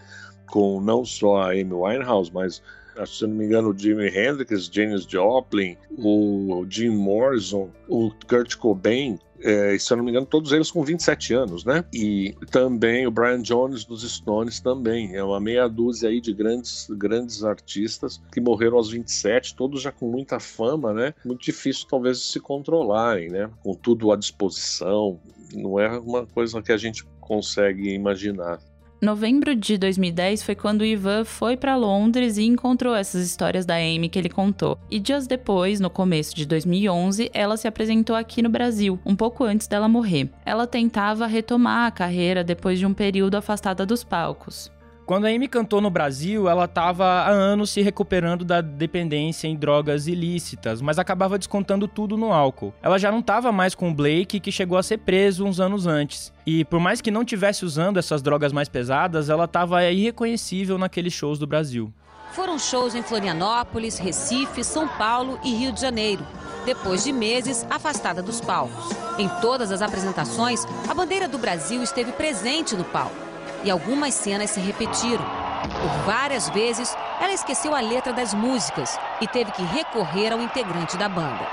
Com 0.47 0.79
não 0.79 1.03
só 1.03 1.37
a 1.37 1.51
Amy 1.51 1.73
Winehouse, 1.73 2.31
mas 2.31 2.61
se 3.05 3.25
não 3.25 3.35
me 3.35 3.45
engano, 3.45 3.69
o 3.69 3.77
Jimi 3.77 4.07
Hendrix, 4.07 4.69
Janis 4.71 5.03
Joplin, 5.03 5.77
o 5.97 6.65
Jim 6.69 6.89
Morrison, 6.89 7.69
o 7.87 8.11
Kurt 8.27 8.55
Cobain, 8.55 9.19
é, 9.43 9.77
se 9.77 9.91
eu 9.91 9.97
não 9.97 10.05
me 10.05 10.11
engano, 10.11 10.25
todos 10.25 10.53
eles 10.53 10.71
com 10.71 10.83
27 10.83 11.33
anos, 11.33 11.65
né? 11.65 11.83
E 11.93 12.33
também 12.49 13.05
o 13.05 13.11
Brian 13.11 13.41
Jones 13.41 13.83
dos 13.83 14.09
Stones 14.09 14.61
também. 14.61 15.15
É 15.15 15.23
uma 15.23 15.39
meia 15.39 15.67
dúzia 15.67 16.09
aí 16.09 16.21
de 16.21 16.33
grandes, 16.33 16.87
grandes 16.91 17.43
artistas 17.43 18.21
que 18.31 18.39
morreram 18.39 18.77
aos 18.77 18.89
27, 18.89 19.55
todos 19.55 19.81
já 19.81 19.91
com 19.91 20.09
muita 20.09 20.39
fama, 20.39 20.93
né? 20.93 21.13
Muito 21.25 21.43
difícil 21.43 21.87
talvez 21.89 22.31
se 22.31 22.39
controlarem, 22.39 23.29
né? 23.29 23.49
Com 23.61 23.73
tudo 23.73 24.11
à 24.11 24.15
disposição. 24.15 25.19
Não 25.53 25.77
é 25.77 25.99
uma 25.99 26.25
coisa 26.25 26.61
que 26.61 26.71
a 26.71 26.77
gente 26.77 27.03
consegue 27.19 27.93
imaginar. 27.93 28.59
Novembro 29.03 29.53
de 29.53 29.77
2010 29.77 30.43
foi 30.43 30.55
quando 30.55 30.79
o 30.79 30.85
Ivan 30.85 31.25
foi 31.25 31.57
para 31.57 31.75
Londres 31.75 32.37
e 32.37 32.43
encontrou 32.43 32.95
essas 32.95 33.21
histórias 33.27 33.65
da 33.65 33.75
Amy 33.75 34.07
que 34.07 34.17
ele 34.17 34.29
contou. 34.29 34.79
E 34.89 34.97
dias 34.97 35.27
depois, 35.27 35.81
no 35.81 35.89
começo 35.89 36.33
de 36.33 36.45
2011, 36.45 37.29
ela 37.33 37.57
se 37.57 37.67
apresentou 37.67 38.15
aqui 38.15 38.41
no 38.41 38.47
Brasil, 38.47 38.97
um 39.05 39.13
pouco 39.13 39.43
antes 39.43 39.67
dela 39.67 39.89
morrer. 39.89 40.29
Ela 40.45 40.65
tentava 40.65 41.27
retomar 41.27 41.87
a 41.87 41.91
carreira 41.91 42.45
depois 42.45 42.79
de 42.79 42.85
um 42.85 42.93
período 42.93 43.35
afastada 43.35 43.85
dos 43.85 44.05
palcos. 44.05 44.71
Quando 45.05 45.25
a 45.25 45.29
Amy 45.29 45.49
cantou 45.49 45.81
no 45.81 45.89
Brasil, 45.89 46.47
ela 46.47 46.63
estava 46.63 47.03
há 47.03 47.29
anos 47.29 47.71
se 47.71 47.81
recuperando 47.81 48.45
da 48.45 48.61
dependência 48.61 49.49
em 49.49 49.55
drogas 49.55 50.07
ilícitas, 50.07 50.81
mas 50.81 50.97
acabava 50.97 51.37
descontando 51.37 51.89
tudo 51.89 52.15
no 52.15 52.31
álcool. 52.31 52.73
Ela 52.81 52.97
já 52.97 53.11
não 53.11 53.19
estava 53.19 53.51
mais 53.51 53.75
com 53.75 53.89
o 53.89 53.93
Blake, 53.93 54.39
que 54.39 54.51
chegou 54.51 54.77
a 54.77 54.83
ser 54.83 54.99
preso 54.99 55.45
uns 55.45 55.59
anos 55.59 55.85
antes. 55.87 56.31
E 56.45 56.63
por 56.63 56.79
mais 56.79 57.01
que 57.01 57.11
não 57.11 57.25
tivesse 57.25 57.65
usando 57.65 57.97
essas 57.97 58.21
drogas 58.21 58.53
mais 58.53 58.69
pesadas, 58.69 59.29
ela 59.29 59.43
estava 59.43 59.83
irreconhecível 59.91 60.77
naqueles 60.77 61.11
shows 61.11 61.37
do 61.37 61.45
Brasil. 61.45 61.93
Foram 62.31 62.57
shows 62.57 62.95
em 62.95 63.03
Florianópolis, 63.03 63.97
Recife, 63.97 64.63
São 64.63 64.87
Paulo 64.87 65.37
e 65.43 65.53
Rio 65.53 65.73
de 65.73 65.81
Janeiro. 65.81 66.25
Depois 66.65 67.03
de 67.03 67.11
meses 67.11 67.67
afastada 67.69 68.21
dos 68.21 68.39
palcos. 68.39 68.89
Em 69.19 69.27
todas 69.41 69.69
as 69.69 69.81
apresentações, 69.81 70.63
a 70.89 70.93
bandeira 70.93 71.27
do 71.27 71.37
Brasil 71.37 71.83
esteve 71.83 72.13
presente 72.13 72.73
no 72.73 72.85
palco 72.85 73.22
e 73.63 73.71
algumas 73.71 74.13
cenas 74.13 74.51
se 74.51 74.59
repetiram. 74.59 75.25
Por 75.63 76.05
várias 76.05 76.49
vezes, 76.49 76.95
ela 77.19 77.31
esqueceu 77.31 77.73
a 77.73 77.79
letra 77.79 78.11
das 78.11 78.33
músicas 78.33 78.99
e 79.21 79.27
teve 79.27 79.51
que 79.51 79.63
recorrer 79.63 80.33
ao 80.33 80.41
integrante 80.41 80.97
da 80.97 81.07
banda. 81.07 81.47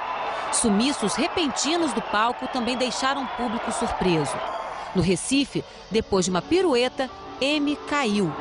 Sumiços 0.52 1.14
repentinos 1.14 1.92
do 1.92 2.02
palco 2.02 2.48
também 2.48 2.76
deixaram 2.76 3.22
o 3.22 3.28
público 3.28 3.70
surpreso. 3.70 4.36
No 4.94 5.02
Recife, 5.02 5.64
depois 5.90 6.24
de 6.24 6.30
uma 6.30 6.42
pirueta, 6.42 7.08
M 7.40 7.76
caiu. 7.88 8.32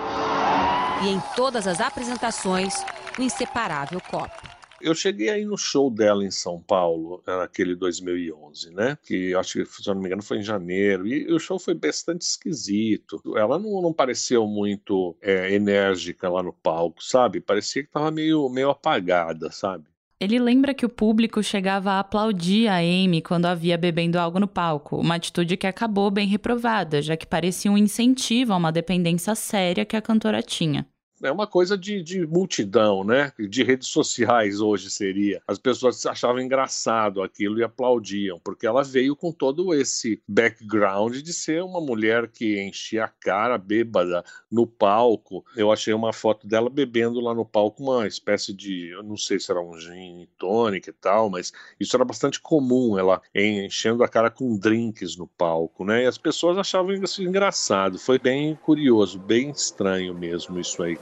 E 1.03 1.09
em 1.09 1.21
todas 1.35 1.67
as 1.67 1.79
apresentações, 1.79 2.83
o 3.17 3.21
inseparável 3.21 4.01
copo. 4.09 4.48
Eu 4.81 4.95
cheguei 4.95 5.29
aí 5.29 5.45
no 5.45 5.57
show 5.57 5.89
dela 5.89 6.23
em 6.23 6.31
São 6.31 6.61
Paulo, 6.61 7.23
aquele 7.25 7.75
2011, 7.75 8.73
né? 8.73 8.97
Que 9.03 9.33
acho 9.35 9.63
que, 9.63 9.65
se 9.65 9.89
eu 9.89 9.93
não 9.93 10.01
me 10.01 10.07
engano, 10.07 10.23
foi 10.23 10.37
em 10.39 10.43
janeiro. 10.43 11.07
E 11.07 11.31
o 11.31 11.39
show 11.39 11.59
foi 11.59 11.73
bastante 11.73 12.21
esquisito. 12.21 13.21
Ela 13.35 13.59
não, 13.59 13.81
não 13.81 13.93
pareceu 13.93 14.47
muito 14.47 15.15
é, 15.21 15.53
enérgica 15.53 16.29
lá 16.29 16.41
no 16.41 16.53
palco, 16.53 17.03
sabe? 17.03 17.41
Parecia 17.41 17.83
que 17.83 17.91
tava 17.91 18.11
meio, 18.11 18.49
meio 18.49 18.69
apagada, 18.69 19.51
sabe? 19.51 19.85
Ele 20.19 20.37
lembra 20.37 20.73
que 20.73 20.85
o 20.85 20.89
público 20.89 21.41
chegava 21.41 21.91
a 21.91 21.99
aplaudir 21.99 22.67
a 22.67 22.79
Amy 22.79 23.21
quando 23.21 23.45
havia 23.45 23.77
bebendo 23.77 24.19
algo 24.19 24.37
no 24.37 24.49
palco, 24.49 24.97
uma 24.97 25.15
atitude 25.15 25.55
que 25.55 25.65
acabou 25.65 26.11
bem 26.11 26.27
reprovada, 26.27 27.01
já 27.01 27.15
que 27.15 27.25
parecia 27.25 27.71
um 27.71 27.77
incentivo 27.77 28.51
a 28.51 28.57
uma 28.57 28.69
dependência 28.69 29.33
séria 29.33 29.85
que 29.85 29.95
a 29.95 30.01
cantora 30.01 30.43
tinha 30.43 30.85
é 31.23 31.31
uma 31.31 31.47
coisa 31.47 31.77
de, 31.77 32.01
de, 32.01 32.25
multidão, 32.25 33.03
né? 33.03 33.31
De 33.37 33.63
redes 33.63 33.87
sociais 33.87 34.61
hoje 34.61 34.89
seria. 34.89 35.41
As 35.47 35.57
pessoas 35.57 36.05
achavam 36.05 36.41
engraçado 36.41 37.21
aquilo 37.21 37.59
e 37.59 37.63
aplaudiam, 37.63 38.39
porque 38.43 38.65
ela 38.65 38.83
veio 38.83 39.15
com 39.15 39.31
todo 39.31 39.73
esse 39.73 40.21
background 40.27 41.17
de 41.17 41.33
ser 41.33 41.63
uma 41.63 41.81
mulher 41.81 42.27
que 42.27 42.61
enchia 42.61 43.05
a 43.05 43.07
cara 43.07 43.57
bêbada 43.57 44.23
no 44.51 44.65
palco. 44.65 45.45
Eu 45.55 45.71
achei 45.71 45.93
uma 45.93 46.13
foto 46.13 46.47
dela 46.47 46.69
bebendo 46.69 47.19
lá 47.19 47.33
no 47.33 47.45
palco 47.45 47.83
uma 47.83 48.07
espécie 48.07 48.53
de, 48.53 48.89
eu 48.89 49.03
não 49.03 49.17
sei 49.17 49.39
se 49.39 49.51
era 49.51 49.61
um 49.61 49.77
gin 49.79 50.27
tônica 50.37 50.89
e 50.89 50.93
tal, 50.93 51.29
mas 51.29 51.51
isso 51.79 51.95
era 51.95 52.05
bastante 52.05 52.39
comum, 52.39 52.97
ela 52.97 53.21
enchendo 53.33 54.03
a 54.03 54.07
cara 54.07 54.29
com 54.29 54.57
drinks 54.57 55.15
no 55.17 55.27
palco, 55.27 55.83
né? 55.83 56.03
E 56.03 56.07
as 56.07 56.17
pessoas 56.17 56.57
achavam 56.57 56.93
isso 56.93 57.21
engraçado. 57.23 57.97
Foi 57.99 58.19
bem 58.19 58.55
curioso, 58.55 59.19
bem 59.19 59.49
estranho 59.49 60.13
mesmo 60.13 60.59
isso 60.59 60.81
aí. 60.83 60.97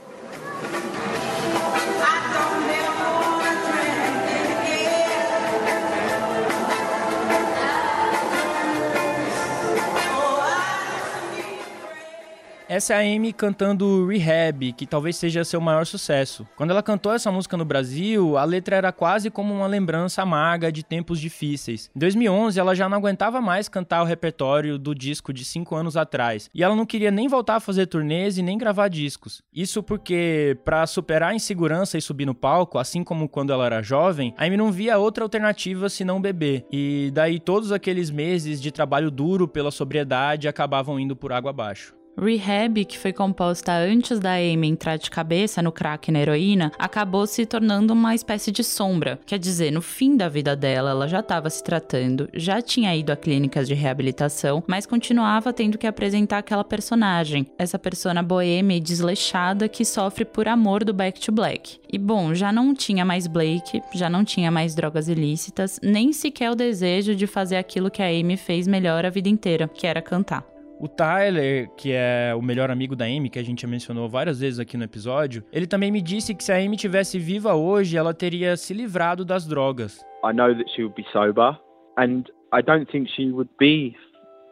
Essa 12.68 12.92
é 12.92 12.96
a 12.98 13.16
Amy 13.16 13.32
cantando 13.32 14.06
Rehab, 14.06 14.74
que 14.74 14.86
talvez 14.86 15.16
seja 15.16 15.42
seu 15.42 15.58
maior 15.58 15.86
sucesso. 15.86 16.46
Quando 16.54 16.70
ela 16.70 16.82
cantou 16.82 17.14
essa 17.14 17.32
música 17.32 17.56
no 17.56 17.64
Brasil, 17.64 18.36
a 18.36 18.44
letra 18.44 18.76
era 18.76 18.92
quase 18.92 19.30
como 19.30 19.54
uma 19.54 19.66
lembrança 19.66 20.20
amarga 20.20 20.70
de 20.70 20.82
tempos 20.82 21.18
difíceis. 21.18 21.90
Em 21.96 21.98
2011, 21.98 22.60
ela 22.60 22.74
já 22.74 22.86
não 22.86 22.98
aguentava 22.98 23.40
mais 23.40 23.70
cantar 23.70 24.02
o 24.02 24.04
repertório 24.04 24.78
do 24.78 24.94
disco 24.94 25.32
de 25.32 25.46
5 25.46 25.74
anos 25.74 25.96
atrás, 25.96 26.50
e 26.54 26.62
ela 26.62 26.76
não 26.76 26.84
queria 26.84 27.10
nem 27.10 27.26
voltar 27.26 27.56
a 27.56 27.60
fazer 27.60 27.86
turnês 27.86 28.36
e 28.36 28.42
nem 28.42 28.58
gravar 28.58 28.88
discos. 28.88 29.40
Isso 29.50 29.82
porque, 29.82 30.54
para 30.62 30.86
superar 30.86 31.30
a 31.30 31.34
insegurança 31.34 31.96
e 31.96 32.02
subir 32.02 32.26
no 32.26 32.34
palco, 32.34 32.78
assim 32.78 33.02
como 33.02 33.30
quando 33.30 33.50
ela 33.50 33.64
era 33.64 33.80
jovem, 33.80 34.34
a 34.36 34.44
Amy 34.44 34.58
não 34.58 34.70
via 34.70 34.98
outra 34.98 35.24
alternativa 35.24 35.88
senão 35.88 36.20
beber. 36.20 36.66
E 36.70 37.10
daí 37.14 37.40
todos 37.40 37.72
aqueles 37.72 38.10
meses 38.10 38.60
de 38.60 38.70
trabalho 38.70 39.10
duro 39.10 39.48
pela 39.48 39.70
sobriedade 39.70 40.46
acabavam 40.46 41.00
indo 41.00 41.16
por 41.16 41.32
água 41.32 41.48
abaixo. 41.48 41.96
Rehab, 42.20 42.84
que 42.84 42.98
foi 42.98 43.12
composta 43.12 43.72
antes 43.72 44.18
da 44.18 44.34
Amy 44.34 44.66
entrar 44.66 44.96
de 44.96 45.08
cabeça 45.08 45.62
no 45.62 45.70
crack 45.70 46.08
e 46.08 46.12
na 46.12 46.18
heroína, 46.18 46.72
acabou 46.76 47.24
se 47.28 47.46
tornando 47.46 47.92
uma 47.92 48.12
espécie 48.12 48.50
de 48.50 48.64
sombra. 48.64 49.20
Quer 49.24 49.38
dizer, 49.38 49.70
no 49.70 49.80
fim 49.80 50.16
da 50.16 50.28
vida 50.28 50.56
dela, 50.56 50.90
ela 50.90 51.06
já 51.06 51.20
estava 51.20 51.48
se 51.48 51.62
tratando, 51.62 52.28
já 52.34 52.60
tinha 52.60 52.94
ido 52.96 53.12
a 53.12 53.16
clínicas 53.16 53.68
de 53.68 53.74
reabilitação, 53.74 54.64
mas 54.66 54.84
continuava 54.84 55.52
tendo 55.52 55.78
que 55.78 55.86
apresentar 55.86 56.38
aquela 56.38 56.64
personagem, 56.64 57.46
essa 57.56 57.78
persona 57.78 58.20
boêmia 58.20 58.76
e 58.76 58.80
desleixada 58.80 59.68
que 59.68 59.84
sofre 59.84 60.24
por 60.24 60.48
amor 60.48 60.82
do 60.82 60.92
Back 60.92 61.20
to 61.20 61.30
Black. 61.30 61.78
E 61.90 61.98
bom, 61.98 62.34
já 62.34 62.50
não 62.50 62.74
tinha 62.74 63.04
mais 63.04 63.28
Blake, 63.28 63.80
já 63.94 64.10
não 64.10 64.24
tinha 64.24 64.50
mais 64.50 64.74
drogas 64.74 65.08
ilícitas, 65.08 65.78
nem 65.80 66.12
sequer 66.12 66.50
o 66.50 66.56
desejo 66.56 67.14
de 67.14 67.28
fazer 67.28 67.56
aquilo 67.56 67.90
que 67.90 68.02
a 68.02 68.08
Amy 68.08 68.36
fez 68.36 68.66
melhor 68.66 69.06
a 69.06 69.10
vida 69.10 69.28
inteira, 69.28 69.68
que 69.68 69.86
era 69.86 70.02
cantar. 70.02 70.57
O 70.80 70.86
Tyler, 70.86 71.68
que 71.76 71.90
é 71.92 72.32
o 72.36 72.40
melhor 72.40 72.70
amigo 72.70 72.94
da 72.94 73.04
Amy, 73.04 73.28
que 73.28 73.38
a 73.38 73.42
gente 73.42 73.62
já 73.62 73.68
mencionou 73.68 74.08
várias 74.08 74.38
vezes 74.38 74.60
aqui 74.60 74.76
no 74.76 74.84
episódio, 74.84 75.42
ele 75.52 75.66
também 75.66 75.90
me 75.90 76.00
disse 76.00 76.32
que 76.36 76.44
se 76.44 76.52
a 76.52 76.56
Amy 76.56 76.76
tivesse 76.76 77.18
viva 77.18 77.52
hoje, 77.54 77.96
ela 77.96 78.14
teria 78.14 78.56
se 78.56 78.72
livrado 78.72 79.24
das 79.24 79.44
drogas. 79.44 80.00
I 80.24 80.32
know 80.32 80.54
that 80.54 80.70
she 80.70 80.84
would 80.84 80.94
be 80.94 81.04
sober 81.12 81.58
and 81.96 82.22
I 82.54 82.62
don't 82.62 82.88
think 82.92 83.10
she 83.10 83.32
would 83.32 83.50
be 83.58 83.96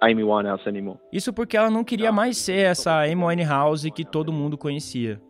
Amy 0.03 0.25
Winehouse 0.25 0.69
anymore. 0.69 0.99
Isso 1.13 1.33
porque 1.33 1.57
ela 1.57 1.71
não 1.71 1.85
queria 1.85 2.11
mais 2.11 2.37
ser 2.39 2.67
essa 2.67 3.03
Amy 3.05 3.25
Winehouse 3.25 3.89
que 3.93 4.05
todo 4.05 4.33
mundo 4.33 4.59
conhecia. 4.59 5.21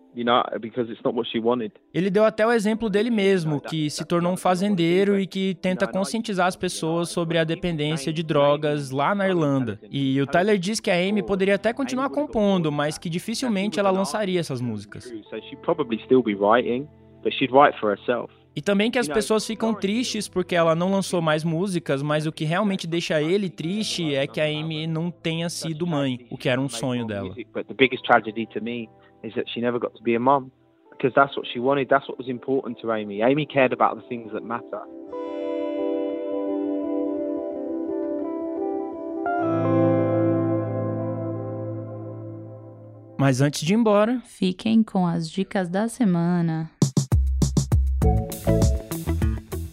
Ele 1.92 2.10
deu 2.10 2.24
até 2.24 2.46
o 2.46 2.52
exemplo 2.52 2.88
dele 2.88 3.10
mesmo, 3.10 3.60
que 3.60 3.90
se 3.90 4.04
tornou 4.04 4.32
um 4.32 4.36
fazendeiro 4.36 5.18
e 5.18 5.26
que 5.26 5.54
tenta 5.54 5.86
conscientizar 5.86 6.46
as 6.46 6.56
pessoas 6.56 7.08
sobre 7.10 7.38
a 7.38 7.44
dependência 7.44 8.12
de 8.12 8.22
drogas 8.22 8.90
lá 8.90 9.14
na 9.14 9.28
Irlanda. 9.28 9.80
E 9.90 10.20
o 10.20 10.26
Tyler 10.26 10.58
diz 10.58 10.80
que 10.80 10.90
a 10.90 10.94
Amy 10.94 11.22
poderia 11.22 11.56
até 11.56 11.72
continuar 11.72 12.10
compondo, 12.10 12.72
mas 12.72 12.98
que 12.98 13.10
dificilmente 13.10 13.78
ela 13.78 13.90
lançaria 13.90 14.40
essas 14.40 14.60
músicas. 14.60 15.12
E 18.54 18.62
também 18.62 18.90
que 18.90 18.98
as 18.98 19.06
pessoas 19.06 19.46
ficam 19.46 19.74
tristes 19.74 20.28
porque 20.28 20.54
ela 20.56 20.74
não 20.74 20.90
lançou 20.90 21.20
mais 21.20 21.44
músicas, 21.44 22.02
mas 22.02 22.26
o 22.26 22.32
que 22.32 22.46
realmente 22.46 22.86
deixa 22.86 23.20
ele 23.20 23.50
triste 23.50 24.14
é 24.14 24.26
que 24.26 24.40
a 24.40 24.46
Amy 24.46 24.86
não 24.86 25.10
tenha 25.10 25.50
sido 25.50 25.86
mãe, 25.86 26.26
o 26.30 26.38
que 26.38 26.48
era 26.48 26.58
um 26.58 26.68
sonho 26.68 27.06
dela 27.06 27.34
is 29.26 29.34
that 29.34 29.48
she 29.52 29.60
never 29.60 29.78
got 29.78 29.94
to 29.96 30.02
be 30.02 30.14
a 30.14 30.20
mom 30.20 30.50
because 30.90 31.12
that's 31.14 31.36
what 31.36 31.46
she 31.52 31.58
wanted. 31.58 31.88
That's 31.88 32.08
what 32.08 32.18
was 32.18 32.28
important 32.28 32.78
to 32.80 32.92
Amy. 32.92 33.22
Amy 33.22 33.46
cared 33.46 33.72
about 33.72 33.96
the 33.96 34.02
things 34.08 34.32
that 34.32 34.44
matter. 34.44 34.82
Mas 43.18 43.40
antes 43.40 43.62
de 43.62 43.72
ir 43.72 43.76
embora, 43.76 44.20
fiquem 44.24 44.82
com 44.82 45.06
as 45.06 45.28
dicas 45.28 45.68
da 45.68 45.88
semana. 45.88 46.70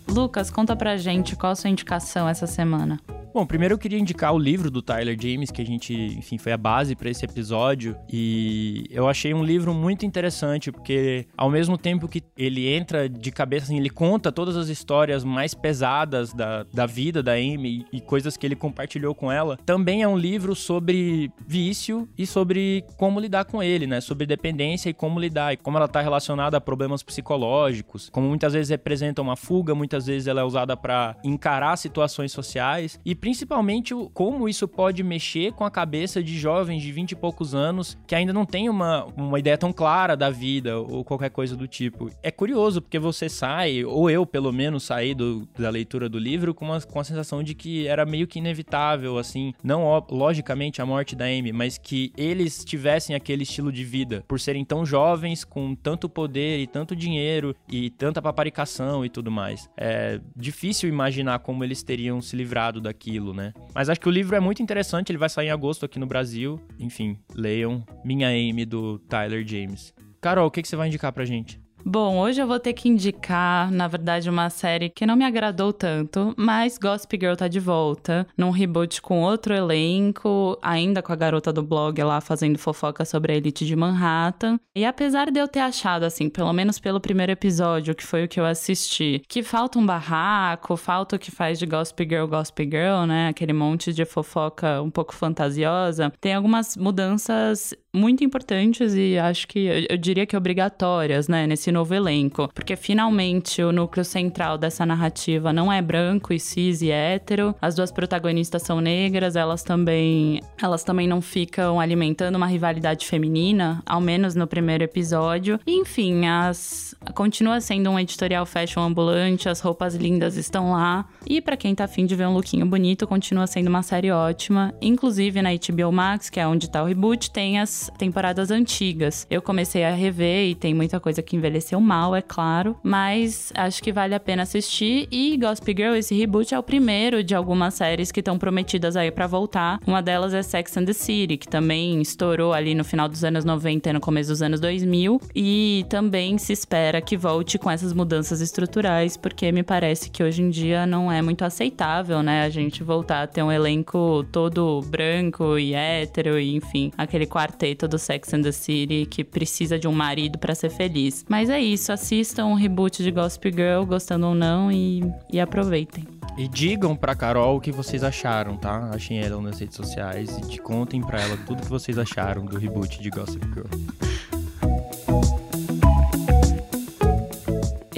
Lucas, 0.10 0.50
conta 0.50 0.76
pra 0.76 0.98
gente 0.98 1.36
qual 1.36 1.52
a 1.52 1.56
sua 1.56 1.70
indicação 1.70 2.28
essa 2.28 2.48
semana. 2.48 3.00
Bom, 3.34 3.48
primeiro 3.48 3.74
eu 3.74 3.80
queria 3.80 3.98
indicar 3.98 4.32
o 4.32 4.38
livro 4.38 4.70
do 4.70 4.80
Tyler 4.80 5.18
James, 5.20 5.50
que 5.50 5.60
a 5.60 5.66
gente, 5.66 5.92
enfim, 5.92 6.38
foi 6.38 6.52
a 6.52 6.58
base 6.58 6.96
para 6.96 7.10
esse 7.10 7.26
episódio. 7.26 7.98
E 8.08 8.86
eu 8.92 9.10
achei 9.10 9.34
um 9.34 9.44
livro 9.44 9.74
muito 9.74 10.06
interessante, 10.06 10.72
porque 10.72 11.26
ao 11.36 11.50
mesmo 11.50 11.76
tempo 11.76 12.08
que 12.08 12.22
ele 12.38 12.68
entra 12.68 13.10
de 13.10 13.32
cabeça, 13.32 13.66
assim, 13.66 13.78
ele 13.80 13.90
conta 13.90 14.32
todas 14.32 14.56
as 14.56 14.68
histórias 14.68 15.24
mais 15.24 15.56
pesadas 15.56 16.32
da, 16.32 16.62
da 16.72 16.86
vida 16.86 17.24
da 17.24 17.32
Amy 17.32 17.88
e 17.92 18.00
coisas 18.00 18.38
que 18.38 18.46
ele 18.46 18.56
compartilhou 18.56 19.16
com 19.16 19.32
ela, 19.32 19.58
também 19.66 20.04
é 20.04 20.08
um 20.08 20.18
livro 20.18 20.54
sobre 20.54 21.32
vício 21.48 22.08
e 22.16 22.28
sobre 22.28 22.86
como 22.98 23.20
lidar 23.20 23.46
com 23.46 23.64
ele, 23.64 23.88
né? 23.88 24.00
Sobre 24.00 24.28
dependência 24.28 24.92
e 24.92 24.94
como 24.94 25.20
lidar, 25.20 25.54
e 25.54 25.58
como 25.58 25.76
ela 25.76 25.88
tá 25.88 26.02
relacionada 26.02 26.58
a 26.58 26.62
problemas 26.62 27.02
psicológicos, 27.02 28.12
como 28.12 28.28
muitas 28.28 28.54
vezes 28.54 28.70
representa 28.70 29.24
uma 29.24 29.36
fuga, 29.36 29.74
muitas 29.74 30.06
vezes 30.06 30.28
ela 30.28 30.42
é 30.42 30.44
usada 30.44 30.78
para 30.78 31.18
encarar 31.24 31.76
situações 31.78 32.32
sociais. 32.32 33.00
E 33.04 33.23
principalmente 33.24 33.96
como 34.14 34.50
isso 34.50 34.68
pode 34.68 35.02
mexer 35.02 35.54
com 35.54 35.64
a 35.64 35.72
cabeça 35.72 36.22
de 36.22 36.38
jovens 36.38 36.82
de 36.82 36.92
20 36.92 37.14
e 37.14 37.16
poucos 37.16 37.56
anos 37.56 37.98
que 38.06 38.14
ainda 38.14 38.34
não 38.34 38.46
tem 38.46 38.68
uma, 38.68 39.06
uma 39.16 39.40
ideia 39.40 39.58
tão 39.58 39.72
clara 39.72 40.18
da 40.18 40.30
vida 40.30 40.78
ou 40.78 41.06
qualquer 41.06 41.30
coisa 41.30 41.56
do 41.56 41.66
tipo. 41.66 42.10
É 42.22 42.30
curioso 42.30 42.82
porque 42.82 43.00
você 43.00 43.30
sai, 43.30 43.86
ou 43.86 44.10
eu 44.10 44.26
pelo 44.26 44.52
menos 44.52 44.84
saí 44.84 45.16
do, 45.16 45.48
da 45.58 45.70
leitura 45.70 46.10
do 46.10 46.20
livro 46.20 46.54
com, 46.54 46.66
uma, 46.66 46.82
com 46.82 47.00
a 47.00 47.04
sensação 47.06 47.42
de 47.42 47.56
que 47.56 47.88
era 47.88 48.06
meio 48.06 48.28
que 48.28 48.40
inevitável, 48.40 49.18
assim, 49.18 49.54
não 49.64 50.06
logicamente 50.12 50.82
a 50.82 50.86
morte 50.86 51.16
da 51.16 51.24
Amy, 51.24 51.54
mas 51.54 51.78
que 51.78 52.12
eles 52.18 52.66
tivessem 52.66 53.16
aquele 53.16 53.44
estilo 53.44 53.72
de 53.72 53.86
vida 53.86 54.26
por 54.28 54.38
serem 54.38 54.66
tão 54.66 54.86
jovens, 54.86 55.46
com 55.46 55.74
tanto 55.76 56.10
poder 56.10 56.60
e 56.60 56.68
tanto 56.68 56.94
dinheiro 56.94 57.56
e 57.70 57.90
tanta 57.90 58.22
paparicação 58.22 59.06
e 59.06 59.10
tudo 59.10 59.32
mais. 59.32 59.70
É 59.78 60.20
difícil 60.36 60.90
imaginar 60.90 61.40
como 61.40 61.64
eles 61.64 61.82
teriam 61.84 62.22
se 62.22 62.36
livrado 62.36 62.82
daquilo 62.82 63.13
aquilo, 63.14 63.34
né? 63.34 63.54
Mas 63.74 63.90
acho 63.90 64.00
que 64.00 64.08
o 64.08 64.12
livro 64.12 64.36
é 64.36 64.40
muito 64.40 64.64
interessante, 64.64 65.12
ele 65.12 65.20
vai 65.20 65.30
sair 65.30 65.48
em 65.48 65.52
agosto 65.52 65.86
aqui 65.86 66.00
no 66.00 66.08
Brasil. 66.08 66.60
Enfim, 66.80 67.18
leiam 67.36 67.84
Minha 68.04 68.30
Amy 68.30 68.66
do 68.66 68.98
Tyler 69.00 69.46
James. 69.48 69.94
Carol, 70.20 70.48
o 70.48 70.52
que, 70.52 70.62
que 70.62 70.68
você 70.68 70.76
vai 70.76 70.88
indicar 70.88 71.12
pra 71.12 71.26
gente? 71.26 71.62
Bom, 71.86 72.18
hoje 72.18 72.42
eu 72.42 72.48
vou 72.48 72.60
ter 72.60 72.72
que 72.72 72.88
indicar, 72.88 73.70
na 73.70 73.90
verdade, 73.90 74.30
uma 74.30 74.50
série 74.50 74.90
que 74.90 75.06
não 75.06 75.18
me 75.18 75.26
agradou 75.26 75.74
tanto, 75.74 76.34
mas 76.38 76.78
Gossip 76.78 77.18
Girl 77.20 77.36
tá 77.36 77.50
de 77.50 77.60
volta, 77.60 78.26
num 78.38 78.52
reboot 78.52 79.02
com 79.02 79.22
outro 79.22 79.54
elenco, 79.54 80.58
ainda 80.62 81.02
com 81.02 81.12
a 81.12 81.16
garota 81.16 81.52
do 81.52 81.62
blog 81.62 82.02
lá 82.02 82.22
fazendo 82.22 82.58
fofoca 82.58 83.04
sobre 83.04 83.34
a 83.34 83.36
elite 83.36 83.66
de 83.66 83.76
Manhattan. 83.76 84.58
E 84.74 84.86
apesar 84.86 85.30
de 85.30 85.38
eu 85.38 85.48
ter 85.48 85.60
achado, 85.60 86.04
assim, 86.04 86.30
pelo 86.30 86.54
menos 86.54 86.80
pelo 86.80 87.02
primeiro 87.02 87.34
episódio, 87.34 87.94
que 87.94 88.06
foi 88.06 88.24
o 88.24 88.28
que 88.30 88.40
eu 88.40 88.46
assisti, 88.46 89.22
que 89.28 89.44
falta 89.44 89.78
um 89.78 89.86
barraco, 89.86 90.78
falta 90.78 91.18
o 91.18 91.20
que 91.20 91.32
faz 91.32 91.60
de 91.60 91.66
Gossip 91.66 92.08
Girl 92.08 92.28
Gossip 92.28 92.64
Girl, 92.64 93.06
né? 93.06 93.28
Aquele 93.28 93.52
monte 93.52 93.92
de 93.92 94.06
fofoca 94.06 94.82
um 94.82 94.90
pouco 94.90 95.14
fantasiosa, 95.14 96.14
tem 96.22 96.34
algumas 96.34 96.78
mudanças 96.78 97.74
muito 97.94 98.24
importantes 98.24 98.96
e 98.96 99.18
acho 99.20 99.48
que 99.48 99.60
eu, 99.60 99.86
eu 99.90 99.98
diria 99.98 100.26
que 100.26 100.36
obrigatórias, 100.36 101.28
né, 101.28 101.46
nesse 101.46 101.72
novo 101.74 101.94
elenco, 101.94 102.50
porque 102.54 102.76
finalmente 102.76 103.62
o 103.62 103.72
núcleo 103.72 104.06
central 104.06 104.58
dessa 104.58 104.86
narrativa 104.86 105.52
não 105.52 105.72
é 105.72 105.82
branco 105.82 106.32
e 106.34 106.40
cis 106.40 106.82
e 106.82 106.92
hétero. 106.92 107.56
As 107.62 107.76
duas 107.76 107.92
protagonistas 107.92 108.62
são 108.62 108.80
negras, 108.80 109.36
elas 109.36 109.64
também, 109.64 110.42
elas 110.62 110.84
também 110.84 111.08
não 111.08 111.22
ficam 111.22 111.80
alimentando 111.80 112.36
uma 112.36 112.48
rivalidade 112.48 113.06
feminina, 113.06 113.82
ao 113.86 114.00
menos 114.00 114.36
no 114.36 114.48
primeiro 114.48 114.84
episódio. 114.84 115.60
Enfim, 115.68 116.28
as 116.28 116.94
continua 117.14 117.60
sendo 117.60 117.90
um 117.90 118.00
editorial 118.00 118.46
fashion 118.46 118.82
ambulante, 118.82 119.50
as 119.50 119.60
roupas 119.60 119.96
lindas 119.96 120.38
estão 120.38 120.72
lá. 120.72 121.06
E 121.26 121.42
para 121.42 121.58
quem 121.58 121.76
tá 121.76 121.84
afim 121.84 122.06
de 122.06 122.16
ver 122.16 122.28
um 122.28 122.34
lookinho 122.34 122.66
bonito, 122.66 123.08
continua 123.08 123.48
sendo 123.48 123.68
uma 123.68 123.84
série 123.84 124.12
ótima. 124.12 124.74
Inclusive 124.82 125.42
na 125.42 125.50
HBO 125.52 125.92
Max, 125.92 126.30
que 126.30 126.40
é 126.40 126.48
onde 126.48 126.70
tá 126.70 126.82
o 126.82 126.86
reboot, 126.86 127.32
tem 127.32 127.60
as 127.60 127.92
temporadas 127.98 128.52
antigas. 128.52 129.28
Eu 129.30 129.42
comecei 129.42 129.84
a 129.84 129.92
rever 129.92 130.50
e 130.50 130.56
tem 130.56 130.74
muita 130.74 131.00
coisa 131.00 131.22
que 131.22 131.36
envelheceu 131.36 131.63
mal, 131.82 132.16
é 132.16 132.22
claro, 132.22 132.78
mas 132.84 133.52
acho 133.56 133.82
que 133.82 133.92
vale 133.92 134.16
a 134.16 134.20
pena 134.20 134.44
assistir. 134.44 135.08
E 135.12 135.38
Gossip 135.38 135.74
Girl, 135.76 135.96
esse 135.96 136.16
reboot 136.16 136.54
é 136.54 136.60
o 136.60 136.64
primeiro 136.64 137.24
de 137.24 137.36
algumas 137.36 137.74
séries 137.74 138.12
que 138.12 138.20
estão 138.20 138.38
prometidas 138.38 138.96
aí 138.96 139.12
para 139.12 139.28
voltar. 139.28 139.80
Uma 139.86 140.02
delas 140.02 140.34
é 140.34 140.42
Sex 140.42 140.76
and 140.78 140.86
the 140.86 140.94
City, 140.94 141.38
que 141.38 141.48
também 141.48 142.02
estourou 142.02 142.54
ali 142.54 142.76
no 142.76 142.84
final 142.84 143.08
dos 143.08 143.24
anos 143.24 143.46
90 143.46 143.90
e 143.90 143.94
no 143.94 144.00
começo 144.00 144.30
dos 144.30 144.42
anos 144.42 144.60
2000, 144.60 145.22
e 145.36 145.86
também 145.90 146.38
se 146.38 146.54
espera 146.54 147.02
que 147.02 147.18
volte 147.18 147.58
com 147.58 147.70
essas 147.70 147.94
mudanças 147.94 148.42
estruturais, 148.42 149.18
porque 149.18 149.52
me 149.52 149.64
parece 149.64 150.10
que 150.10 150.24
hoje 150.24 150.42
em 150.42 150.50
dia 150.50 150.86
não 150.86 151.12
é 151.12 151.22
muito 151.22 151.44
aceitável, 151.44 152.22
né, 152.22 152.44
a 152.44 152.50
gente 152.50 152.84
voltar 152.84 153.24
a 153.24 153.28
ter 153.28 153.44
um 153.44 153.52
elenco 153.52 154.26
todo 154.32 154.82
branco 154.88 155.58
e 155.58 155.74
hétero 155.74 156.40
e 156.40 156.56
enfim, 156.56 156.92
aquele 156.98 157.26
quarteto 157.26 157.88
do 157.88 157.98
Sex 157.98 158.34
and 158.34 158.42
the 158.42 158.52
City 158.52 159.08
que 159.10 159.24
precisa 159.24 159.78
de 159.78 159.88
um 159.88 159.92
marido 159.92 160.38
para 160.38 160.56
ser 160.56 160.70
feliz. 160.70 161.26
Mas 161.28 161.50
é 161.54 161.62
isso, 161.62 161.92
assistam 161.92 162.46
um 162.46 162.54
reboot 162.54 163.04
de 163.04 163.12
Gossip 163.12 163.52
Girl, 163.52 163.86
gostando 163.86 164.28
ou 164.28 164.36
não, 164.36 164.72
e, 164.72 165.04
e 165.32 165.40
aproveitem. 165.40 166.06
E 166.38 166.48
digam 166.48 166.96
pra 166.96 167.16
Carol 167.16 167.58
o 167.58 167.62
que 167.62 167.72
vocês 167.72 168.04
acharam, 168.04 168.58
tá? 168.58 168.90
Achem 168.92 169.20
ela 169.20 169.40
nas 169.40 169.60
redes 169.60 169.76
sociais 169.76 170.36
e 170.50 170.58
contem 170.58 171.00
pra 171.00 171.22
ela 171.22 171.38
tudo 171.46 171.62
que 171.62 171.70
vocês 171.70 171.98
acharam 171.98 172.44
do 172.44 172.58
reboot 172.58 173.00
de 173.00 173.10
Gossip 173.10 173.46
Girl. 173.54 173.68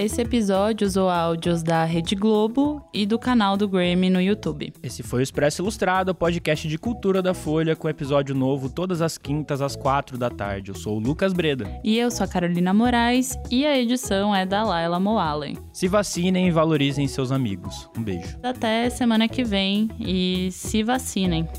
Esse 0.06 0.22
episódio 0.22 0.86
usou 0.86 1.10
áudios 1.10 1.64
da 1.64 1.84
Rede 1.84 2.14
Globo 2.14 2.88
e 2.94 3.08
do 3.08 3.18
canal 3.18 3.58
do 3.58 3.68
Grammy 3.68 4.08
no 4.08 4.22
YouTube. 4.22 4.72
Esse 4.84 5.02
foi 5.02 5.22
o 5.22 5.24
Expresso 5.24 5.64
Ilustrado, 5.64 6.14
podcast 6.14 6.68
de 6.68 6.78
cultura 6.78 7.24
da 7.24 7.34
Folha, 7.34 7.76
com 7.76 7.90
episódio 7.90 8.36
novo 8.36 8.70
todas 8.70 9.02
as 9.02 9.18
quintas 9.18 9.64
às 9.64 9.76
quatro 9.76 10.16
da 10.16 10.30
tarde. 10.30 10.70
Eu 10.70 10.76
sou 10.76 10.98
o 10.98 11.00
Lucas 11.00 11.34
Breda. 11.34 11.68
E 11.84 11.98
eu 11.98 12.12
sou 12.12 12.24
a 12.24 12.28
Carolina 12.28 12.72
Moraes 12.72 13.36
e 13.50 13.66
a 13.66 13.76
edição 13.80 14.36
é 14.36 14.46
da 14.46 14.64
Laila 14.64 15.00
Moalen. 15.00 15.58
Se 15.74 15.88
vacinem 15.88 16.50
e 16.50 16.52
valorizem 16.52 17.08
seus 17.08 17.32
amigos. 17.32 17.90
Um 17.98 18.04
beijo. 18.04 18.38
Até 18.44 18.88
semana 18.92 19.28
que 19.28 19.44
vem 19.44 19.90
e 20.00 20.50
se 20.52 20.84
vacinem. 20.84 21.50